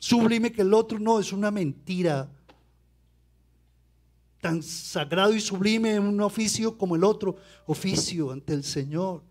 [0.01, 2.29] sublime que el otro, no, es una mentira.
[4.41, 7.37] Tan sagrado y sublime un oficio como el otro
[7.67, 9.21] oficio ante el Señor.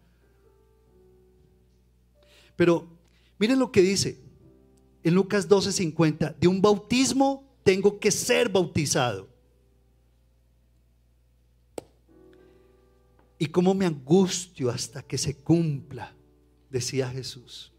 [2.55, 2.87] Pero
[3.39, 4.21] miren lo que dice
[5.03, 9.29] en Lucas 12:50, de un bautismo tengo que ser bautizado.
[13.39, 16.15] Y cómo me angustio hasta que se cumpla,
[16.69, 17.73] decía Jesús.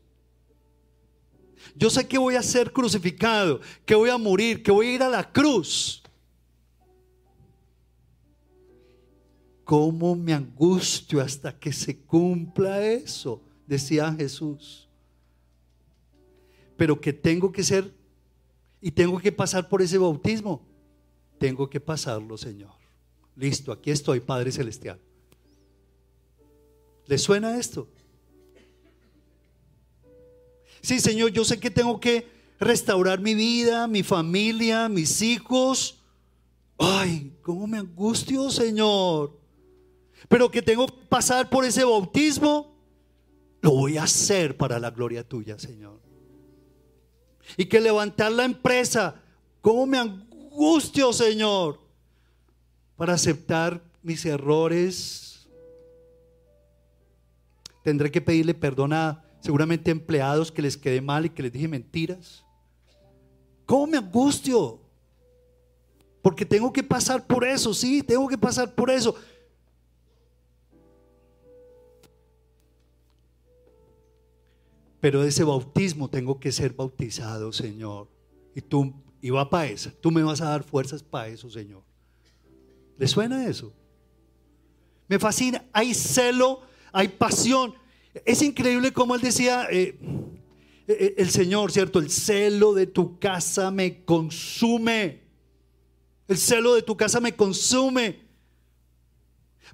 [1.76, 5.04] Yo sé que voy a ser crucificado, que voy a morir, que voy a ir
[5.04, 6.02] a la cruz.
[9.64, 13.42] ¿Cómo me angustio hasta que se cumpla eso?
[13.66, 14.90] Decía Jesús.
[16.76, 17.94] Pero que tengo que ser
[18.82, 20.62] y tengo que pasar por ese bautismo.
[21.38, 22.72] Tengo que pasarlo, Señor.
[23.36, 25.00] Listo, aquí estoy, Padre Celestial.
[27.08, 27.88] ¿Le suena esto?
[30.82, 32.28] Sí, Señor, yo sé que tengo que
[32.60, 36.00] restaurar mi vida, mi familia, mis hijos.
[36.78, 39.40] Ay, cómo me angustio, Señor.
[40.28, 42.76] Pero que tengo que pasar por ese bautismo,
[43.62, 46.00] lo voy a hacer para la gloria tuya, Señor.
[47.58, 49.22] Y que levantar la empresa,
[49.62, 51.80] cómo me angustio, Señor,
[52.96, 55.48] para aceptar mis errores.
[57.84, 61.68] Tendré que pedirle perdón a seguramente empleados que les quedé mal y que les dije
[61.68, 62.46] mentiras.
[63.66, 64.80] ¿Cómo me angustio?
[66.22, 69.16] Porque tengo que pasar por eso, sí, tengo que pasar por eso.
[75.00, 78.08] Pero de ese bautismo tengo que ser bautizado, Señor.
[78.54, 81.82] Y tú, y va para eso, tú me vas a dar fuerzas para eso, Señor.
[83.00, 83.74] ¿Le suena eso?
[85.08, 86.62] Me fascina, hay celo,
[86.92, 87.81] hay pasión.
[88.26, 89.98] Es increíble como él decía, eh,
[90.88, 92.00] eh, eh, el Señor, ¿cierto?
[92.00, 95.22] El celo de tu casa me consume.
[96.28, 98.20] El celo de tu casa me consume.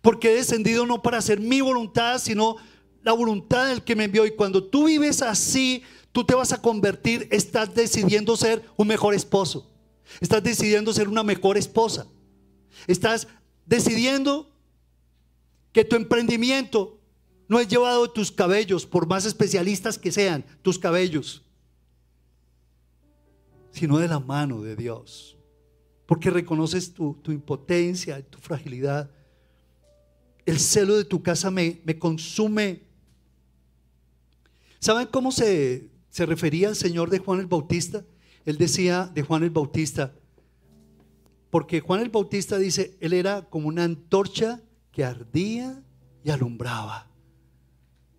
[0.01, 2.57] Porque he descendido no para hacer mi voluntad, sino
[3.03, 4.25] la voluntad del que me envió.
[4.25, 9.15] Y cuando tú vives así, tú te vas a convertir, estás decidiendo ser un mejor
[9.15, 9.71] esposo.
[10.21, 12.07] Estás decidiendo ser una mejor esposa.
[12.85, 13.27] Estás
[13.65, 14.51] decidiendo
[15.71, 16.96] que tu emprendimiento
[17.47, 21.43] no es llevado tus cabellos, por más especialistas que sean tus cabellos,
[23.71, 25.37] sino de la mano de Dios.
[26.05, 29.09] Porque reconoces tu, tu impotencia, tu fragilidad.
[30.45, 32.83] El celo de tu casa me, me consume.
[34.79, 38.05] ¿Saben cómo se, se refería al Señor de Juan el Bautista?
[38.45, 40.13] Él decía de Juan el Bautista,
[41.49, 45.83] porque Juan el Bautista dice, él era como una antorcha que ardía
[46.23, 47.06] y alumbraba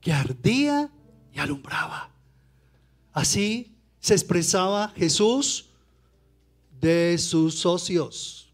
[0.00, 0.90] que ardía
[1.32, 2.10] y alumbraba.
[3.12, 5.70] Así se expresaba Jesús
[6.80, 8.52] de sus socios,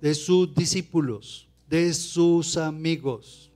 [0.00, 3.50] de sus discípulos, de sus amigos.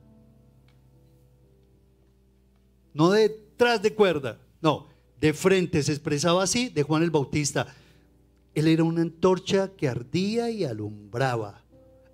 [2.92, 4.86] No detrás de cuerda, no,
[5.20, 7.74] de frente se expresaba así de Juan el Bautista.
[8.54, 11.62] Él era una antorcha que ardía y alumbraba.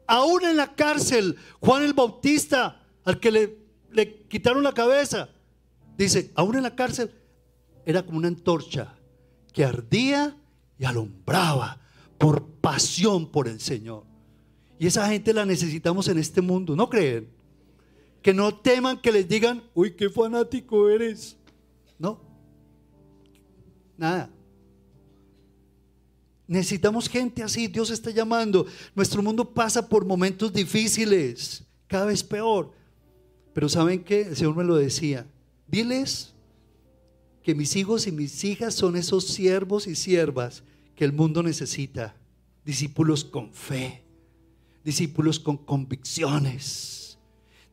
[0.07, 3.62] Aún en la cárcel, Juan el Bautista, al que le
[3.93, 5.29] le quitaron la cabeza.
[5.97, 7.11] Dice, aún en la cárcel
[7.85, 8.95] era como una antorcha
[9.53, 10.37] que ardía
[10.79, 11.81] y alumbraba
[12.19, 14.05] por pasión por el Señor.
[14.79, 17.29] Y esa gente la necesitamos en este mundo, ¿no creen?
[18.21, 21.37] Que no teman que les digan, uy, qué fanático eres.
[21.99, 22.21] No,
[23.97, 24.31] nada.
[26.47, 28.67] Necesitamos gente así, Dios está llamando.
[28.95, 32.73] Nuestro mundo pasa por momentos difíciles, cada vez peor.
[33.53, 34.23] Pero ¿saben qué?
[34.23, 35.27] El Señor me lo decía.
[35.67, 36.35] Diles
[37.43, 40.63] que mis hijos y mis hijas son esos siervos y siervas
[40.95, 42.15] que el mundo necesita.
[42.65, 44.05] Discípulos con fe,
[44.85, 47.19] discípulos con convicciones,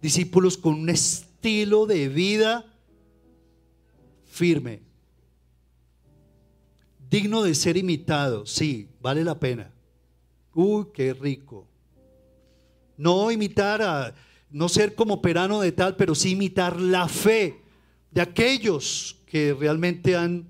[0.01, 2.65] discípulos con un estilo de vida
[4.25, 4.81] firme,
[7.09, 8.45] digno de ser imitado.
[8.45, 9.71] Sí, vale la pena.
[10.53, 11.67] Uy, qué rico.
[12.97, 14.15] No imitar a,
[14.51, 17.61] no ser como perano de tal, pero sí imitar la fe
[18.11, 20.47] de aquellos que realmente han,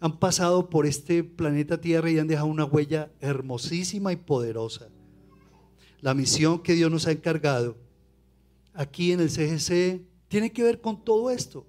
[0.00, 4.88] han pasado por este planeta Tierra y han dejado una huella hermosísima y poderosa.
[6.00, 7.76] La misión que Dios nos ha encargado
[8.74, 11.66] aquí en el CGC tiene que ver con todo esto.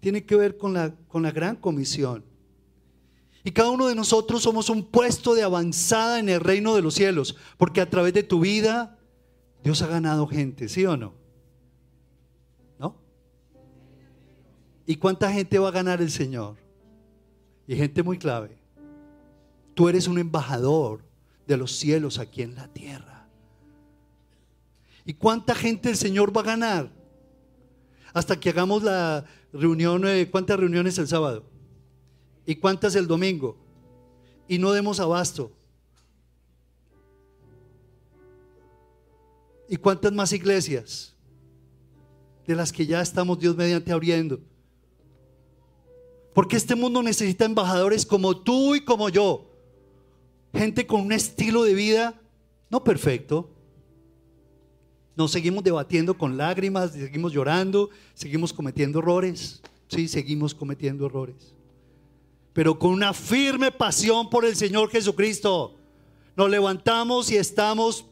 [0.00, 2.24] Tiene que ver con la, con la gran comisión.
[3.44, 6.94] Y cada uno de nosotros somos un puesto de avanzada en el reino de los
[6.94, 8.95] cielos, porque a través de tu vida
[9.66, 11.12] Dios ha ganado gente, ¿sí o no?
[12.78, 12.94] ¿No?
[14.86, 16.54] ¿Y cuánta gente va a ganar el Señor?
[17.66, 18.56] Y gente muy clave.
[19.74, 21.02] Tú eres un embajador
[21.48, 23.26] de los cielos aquí en la tierra.
[25.04, 26.92] ¿Y cuánta gente el Señor va a ganar?
[28.14, 31.42] Hasta que hagamos la reunión, eh, ¿cuántas reuniones el sábado?
[32.46, 33.56] ¿Y cuántas el domingo?
[34.46, 35.50] Y no demos abasto.
[39.68, 41.14] ¿Y cuántas más iglesias?
[42.46, 44.40] De las que ya estamos Dios mediante abriendo.
[46.34, 49.50] Porque este mundo necesita embajadores como tú y como yo.
[50.52, 52.20] Gente con un estilo de vida
[52.70, 53.50] no perfecto.
[55.16, 59.62] Nos seguimos debatiendo con lágrimas, seguimos llorando, seguimos cometiendo errores.
[59.88, 61.56] Sí, seguimos cometiendo errores
[62.56, 65.74] pero con una firme pasión por el Señor Jesucristo.
[66.34, 68.06] Nos levantamos y estamos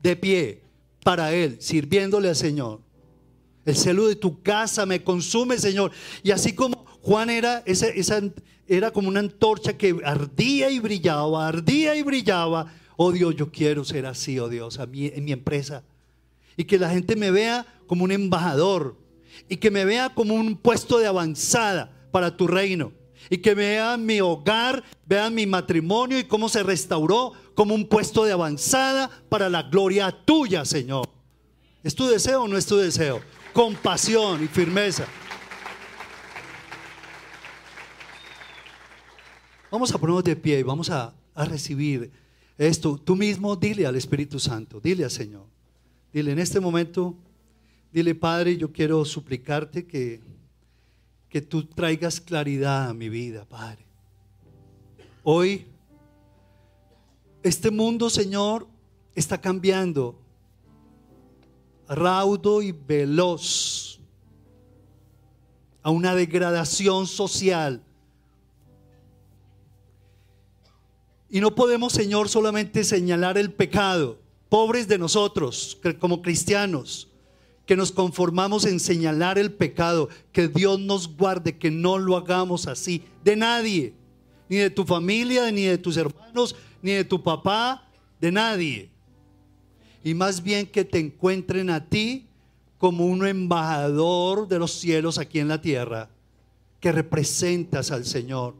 [0.00, 0.63] de pie
[1.04, 2.80] para Él, sirviéndole al Señor.
[3.64, 5.92] El celo de tu casa me consume, Señor.
[6.24, 7.86] Y así como Juan era, esa,
[8.66, 12.72] era como una antorcha que ardía y brillaba, ardía y brillaba.
[12.96, 15.84] Oh Dios, yo quiero ser así, oh Dios, a mí, en mi empresa.
[16.56, 18.96] Y que la gente me vea como un embajador.
[19.48, 22.92] Y que me vea como un puesto de avanzada para tu reino
[23.34, 28.22] y que vean mi hogar, vean mi matrimonio y cómo se restauró como un puesto
[28.22, 31.08] de avanzada para la gloria tuya, Señor.
[31.82, 33.20] ¿Es tu deseo o no es tu deseo?
[33.52, 35.08] Compasión y firmeza.
[39.68, 42.12] Vamos a ponernos de pie y vamos a, a recibir
[42.56, 42.96] esto.
[42.98, 45.46] Tú mismo dile al Espíritu Santo, dile al Señor.
[46.12, 47.16] Dile en este momento,
[47.92, 50.20] dile Padre, yo quiero suplicarte que
[51.34, 53.84] que tú traigas claridad a mi vida, Padre.
[55.24, 55.66] Hoy,
[57.42, 58.68] este mundo, Señor,
[59.16, 60.16] está cambiando
[61.88, 63.98] raudo y veloz
[65.82, 67.82] a una degradación social.
[71.28, 77.08] Y no podemos, Señor, solamente señalar el pecado, pobres de nosotros como cristianos
[77.66, 82.66] que nos conformamos en señalar el pecado, que Dios nos guarde, que no lo hagamos
[82.66, 83.94] así, de nadie,
[84.48, 87.88] ni de tu familia, ni de tus hermanos, ni de tu papá,
[88.20, 88.90] de nadie.
[90.02, 92.26] Y más bien que te encuentren a ti
[92.76, 96.10] como un embajador de los cielos aquí en la tierra,
[96.80, 98.54] que representas al Señor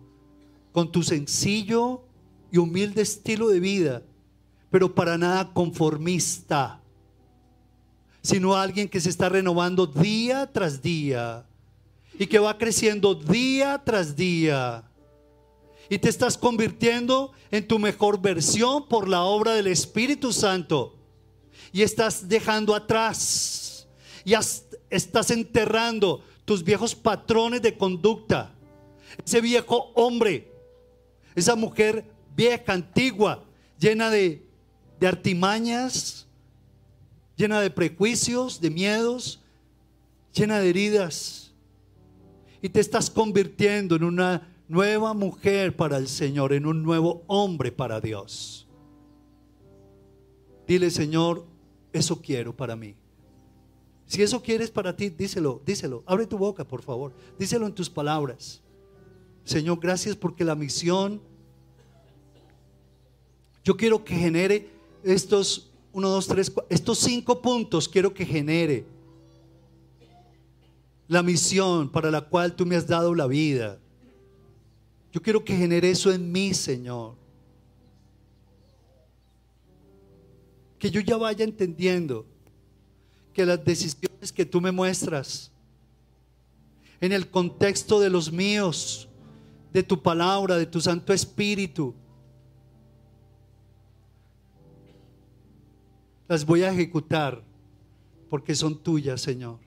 [0.72, 2.02] con tu sencillo
[2.50, 4.02] y humilde estilo de vida,
[4.70, 6.80] pero para nada conformista
[8.24, 11.44] sino alguien que se está renovando día tras día
[12.18, 14.82] y que va creciendo día tras día.
[15.90, 20.96] Y te estás convirtiendo en tu mejor versión por la obra del Espíritu Santo.
[21.70, 23.86] Y estás dejando atrás
[24.24, 24.32] y
[24.88, 28.54] estás enterrando tus viejos patrones de conducta.
[29.22, 30.50] Ese viejo hombre,
[31.34, 33.44] esa mujer vieja, antigua,
[33.78, 34.46] llena de,
[34.98, 36.26] de artimañas,
[37.36, 39.40] llena de prejuicios, de miedos,
[40.32, 41.52] llena de heridas.
[42.62, 47.70] Y te estás convirtiendo en una nueva mujer para el Señor, en un nuevo hombre
[47.70, 48.66] para Dios.
[50.66, 51.44] Dile, Señor,
[51.92, 52.94] eso quiero para mí.
[54.06, 56.02] Si eso quieres para ti, díselo, díselo.
[56.06, 57.12] Abre tu boca, por favor.
[57.38, 58.62] Díselo en tus palabras.
[59.44, 61.20] Señor, gracias porque la misión,
[63.62, 64.70] yo quiero que genere
[65.02, 68.84] estos uno, dos, tres, estos cinco puntos quiero que genere
[71.06, 73.78] la misión para la cual tú me has dado la vida.
[75.12, 77.14] Yo quiero que genere eso en mí, Señor.
[80.80, 82.26] Que yo ya vaya entendiendo
[83.32, 85.52] que las decisiones que tú me muestras
[87.00, 89.08] en el contexto de los míos,
[89.72, 91.94] de tu palabra, de tu Santo Espíritu,
[96.28, 97.42] las voy a ejecutar
[98.30, 99.58] porque son tuyas, Señor.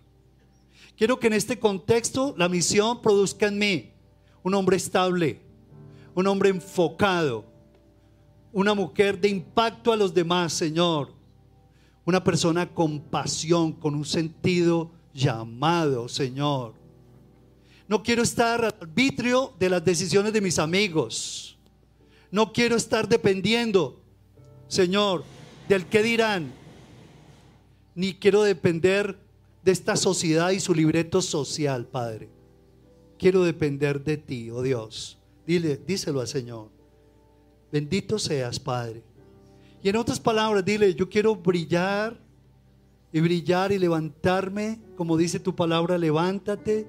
[0.98, 3.92] Quiero que en este contexto la misión produzca en mí
[4.44, 5.40] un hombre estable,
[6.16, 7.46] un hombre enfocado,
[8.52, 11.16] una mujer de impacto a los demás, Señor.
[12.06, 16.74] una persona con pasión, con un sentido llamado, Señor.
[17.86, 21.58] No quiero estar al arbitrio de las decisiones de mis amigos.
[22.32, 24.02] No quiero estar dependiendo,
[24.70, 25.26] Señor,
[25.68, 26.52] del que dirán.
[27.96, 29.18] Ni quiero depender
[29.64, 32.30] de esta sociedad y su libreto social, Padre.
[33.18, 35.18] Quiero depender de ti, oh Dios.
[35.46, 36.70] Dile, díselo al Señor.
[37.72, 39.04] Bendito seas, Padre.
[39.82, 42.18] Y en otras palabras, dile, yo quiero brillar
[43.12, 46.88] y brillar y levantarme, como dice tu palabra, levántate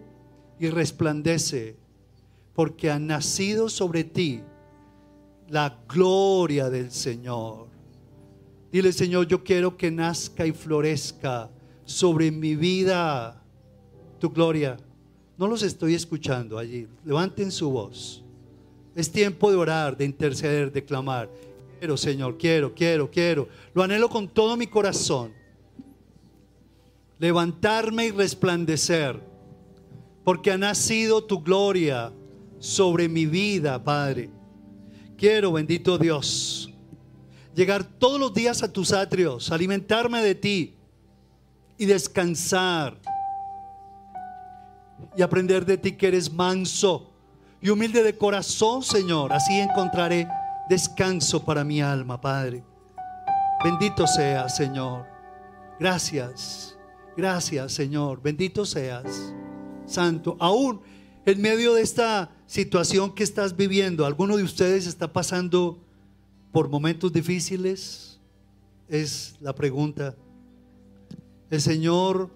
[0.58, 1.76] y resplandece,
[2.54, 4.42] porque ha nacido sobre ti
[5.48, 7.67] la gloria del Señor.
[8.70, 11.50] Dile, Señor, yo quiero que nazca y florezca
[11.84, 13.42] sobre mi vida
[14.18, 14.76] tu gloria.
[15.38, 16.86] No los estoy escuchando allí.
[17.04, 18.22] Levanten su voz.
[18.94, 21.30] Es tiempo de orar, de interceder, de clamar.
[21.78, 23.48] Quiero, Señor, quiero, quiero, quiero.
[23.72, 25.32] Lo anhelo con todo mi corazón.
[27.18, 29.20] Levantarme y resplandecer.
[30.24, 32.12] Porque ha nacido tu gloria
[32.58, 34.30] sobre mi vida, Padre.
[35.16, 36.67] Quiero, bendito Dios,
[37.58, 40.76] llegar todos los días a tus atrios, alimentarme de ti
[41.76, 42.96] y descansar
[45.16, 47.10] y aprender de ti que eres manso
[47.60, 49.32] y humilde de corazón, Señor.
[49.32, 50.28] Así encontraré
[50.68, 52.62] descanso para mi alma, Padre.
[53.64, 55.06] Bendito sea, Señor.
[55.80, 56.78] Gracias,
[57.16, 58.22] gracias, Señor.
[58.22, 59.34] Bendito seas,
[59.84, 60.36] Santo.
[60.38, 60.80] Aún
[61.26, 65.87] en medio de esta situación que estás viviendo, ¿alguno de ustedes está pasando
[66.52, 68.18] por momentos difíciles?
[68.88, 70.14] Es la pregunta.
[71.50, 72.30] El Señor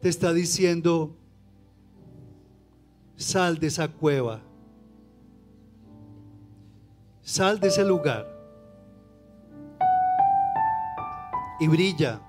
[0.00, 1.16] te está diciendo,
[3.16, 4.42] sal de esa cueva
[7.26, 8.24] Sal de ese lugar
[11.58, 12.22] y brilla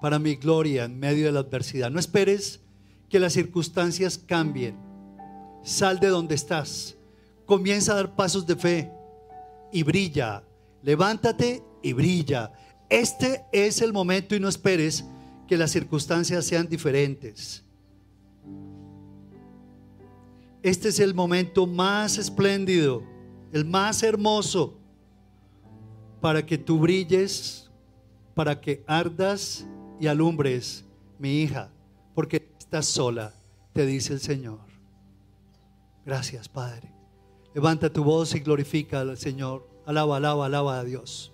[0.00, 1.90] para mi gloria en medio de la adversidad.
[1.90, 2.62] No esperes
[3.10, 4.78] que las circunstancias cambien.
[5.62, 6.96] Sal de donde estás.
[7.44, 8.90] Comienza a dar pasos de fe
[9.72, 10.42] y brilla.
[10.82, 12.52] Levántate y brilla.
[12.88, 15.04] Este es el momento y no esperes
[15.46, 17.64] que las circunstancias sean diferentes.
[20.62, 23.02] Este es el momento más espléndido
[23.52, 24.78] el más hermoso,
[26.20, 27.70] para que tú brilles,
[28.34, 29.66] para que ardas
[30.00, 30.84] y alumbres,
[31.18, 31.70] mi hija,
[32.14, 33.34] porque estás sola,
[33.72, 34.60] te dice el Señor.
[36.04, 36.97] Gracias, Padre.
[37.58, 39.66] Levanta tu voz y glorifica al Señor.
[39.84, 41.32] Alaba, alaba, alaba a Dios.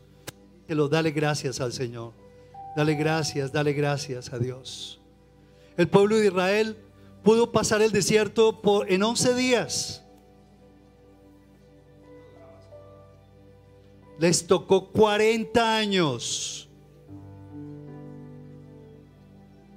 [0.66, 2.14] dale gracias al Señor.
[2.75, 5.03] Dale gracias, dale gracias a Dios.
[5.77, 6.79] El pueblo de Israel
[7.22, 8.59] pudo pasar el desierto
[8.89, 10.03] en 11 días.
[14.18, 16.70] les tocó 40 años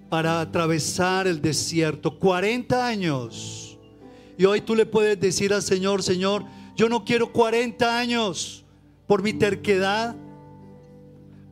[0.08, 2.18] para atravesar el desierto.
[2.18, 3.67] 40 años.
[4.38, 8.64] Y hoy tú le puedes decir al Señor, Señor, yo no quiero 40 años
[9.08, 10.16] por mi terquedad,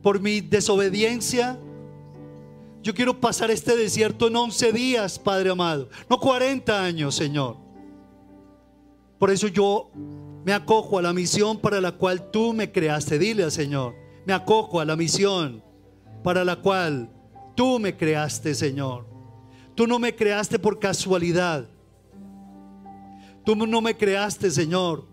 [0.02, 1.58] por mi desobediencia.
[2.82, 7.56] Yo quiero pasar este desierto en 11 días, Padre amado, no 40 años, Señor.
[9.18, 9.90] Por eso yo
[10.44, 13.18] me acojo a la misión para la cual tú me creaste.
[13.18, 15.64] Dile al Señor, me acojo a la misión
[16.22, 17.10] para la cual
[17.56, 19.06] tú me creaste, Señor.
[19.74, 21.68] Tú no me creaste por casualidad.
[23.46, 25.04] Tú no me creaste, Señor,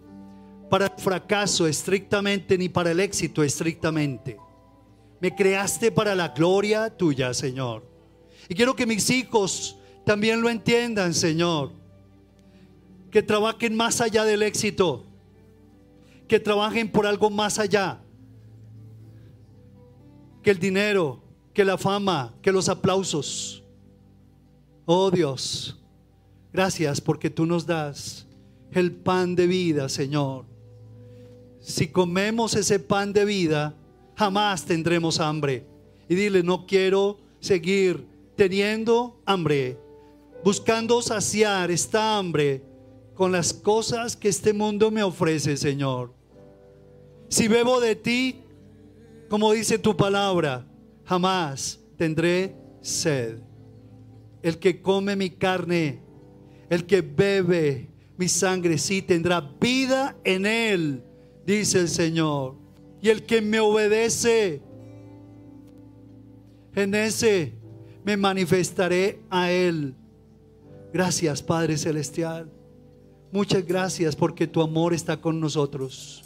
[0.70, 4.38] para el fracaso estrictamente ni para el éxito estrictamente.
[5.22, 7.84] Me creaste para la gloria tuya, Señor.
[8.50, 11.72] Y quiero que mis hijos también lo entiendan, Señor.
[13.10, 15.06] Que trabajen más allá del éxito
[16.34, 18.00] que trabajen por algo más allá
[20.42, 21.22] que el dinero,
[21.54, 23.64] que la fama, que los aplausos.
[24.86, 25.80] Oh Dios,
[26.54, 28.28] gracias porque tú nos das
[28.72, 30.46] el pan de vida, Señor.
[31.60, 33.76] Si comemos ese pan de vida,
[34.16, 35.66] jamás tendremos hambre.
[36.08, 39.78] Y dile, no quiero seguir teniendo hambre,
[40.44, 42.64] buscando saciar esta hambre
[43.14, 46.14] con las cosas que este mundo me ofrece, Señor.
[47.30, 48.42] Si bebo de ti,
[49.30, 50.68] como dice tu palabra,
[51.06, 53.40] jamás tendré sed.
[54.42, 56.03] El que come mi carne,
[56.70, 61.04] el que bebe mi sangre, sí tendrá vida en él,
[61.46, 62.56] dice el Señor.
[63.02, 64.62] Y el que me obedece,
[66.76, 67.54] en ese
[68.04, 69.96] me manifestaré a él.
[70.94, 72.52] Gracias, Padre Celestial.
[73.32, 76.24] Muchas gracias porque tu amor está con nosotros.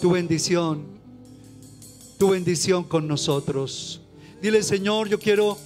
[0.00, 0.86] Tu bendición,
[2.18, 4.02] tu bendición con nosotros.
[4.40, 5.58] Dile, Señor, yo quiero,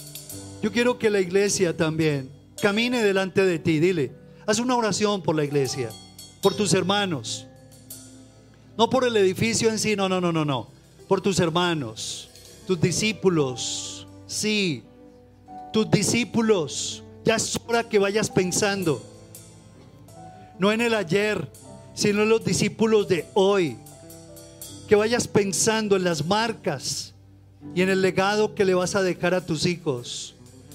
[0.63, 3.81] yo quiero que la iglesia también camine delante de ti.
[3.81, 4.13] Dile,
[4.47, 5.91] haz una oración por la iglesia,
[6.43, 7.47] por tus hermanos.
[8.77, 10.69] No por el edificio en sí, no, no, no, no, no.
[11.09, 12.29] Por tus hermanos,
[12.67, 14.07] tus discípulos.
[14.27, 14.85] Sí,
[15.73, 17.03] tus discípulos.
[17.25, 19.03] Ya es hora que vayas pensando.
[20.59, 21.49] No en el ayer,
[21.95, 23.77] sino en los discípulos de hoy.
[24.89, 27.15] Que vayas pensando en las marcas
[27.75, 30.35] y en el legado que le vas a dejar a tus hijos.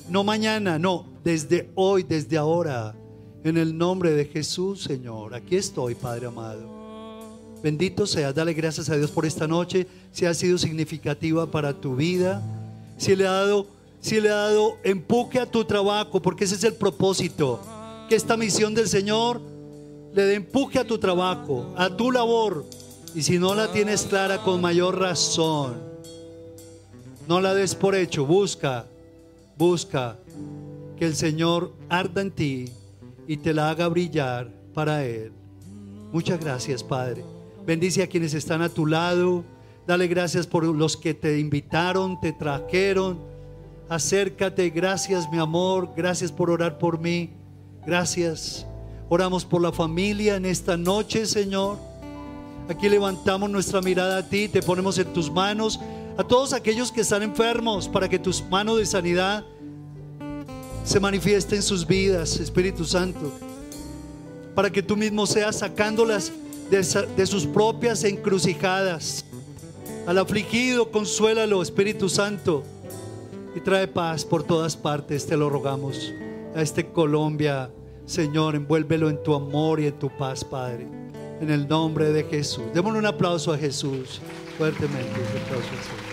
[0.09, 2.95] No mañana, no, desde hoy, desde ahora.
[3.43, 5.33] En el nombre de Jesús, Señor.
[5.35, 6.83] Aquí estoy, Padre amado.
[7.61, 11.95] Bendito sea, dale gracias a Dios por esta noche, si ha sido significativa para tu
[11.95, 12.41] vida,
[12.97, 13.67] si le ha dado,
[14.01, 17.61] si le ha dado empuje a tu trabajo, porque ese es el propósito,
[18.09, 19.39] que esta misión del Señor
[20.13, 22.65] le dé empuje a tu trabajo, a tu labor,
[23.15, 25.75] y si no la tienes clara con mayor razón,
[27.29, 28.85] no la des por hecho, busca,
[29.57, 30.17] busca
[30.97, 32.65] que el Señor arda en ti
[33.27, 35.31] y te la haga brillar para Él.
[36.11, 37.23] Muchas gracias, Padre.
[37.65, 39.43] Bendice a quienes están a tu lado.
[39.87, 43.19] Dale gracias por los que te invitaron, te trajeron.
[43.89, 44.69] Acércate.
[44.69, 45.89] Gracias, mi amor.
[45.95, 47.31] Gracias por orar por mí.
[47.85, 48.65] Gracias.
[49.09, 51.77] Oramos por la familia en esta noche, Señor.
[52.69, 55.79] Aquí levantamos nuestra mirada a ti, te ponemos en tus manos
[56.17, 59.43] a todos aquellos que están enfermos para que tus manos de sanidad
[60.83, 63.31] se manifiesten en sus vidas, Espíritu Santo.
[64.55, 66.31] Para que tú mismo seas sacándolas
[66.69, 69.25] de, sus propias encrucijadas.
[70.05, 72.63] Al afligido, consuélalo, Espíritu Santo,
[73.55, 76.13] y trae paz por todas partes, te lo rogamos.
[76.55, 77.69] A este Colombia,
[78.05, 80.87] Señor, envuélvelo en tu amor y en tu paz, Padre.
[81.39, 82.65] En el nombre de Jesús.
[82.73, 84.21] Démosle un aplauso a Jesús,
[84.57, 85.19] fuertemente.
[85.19, 86.12] Un aplauso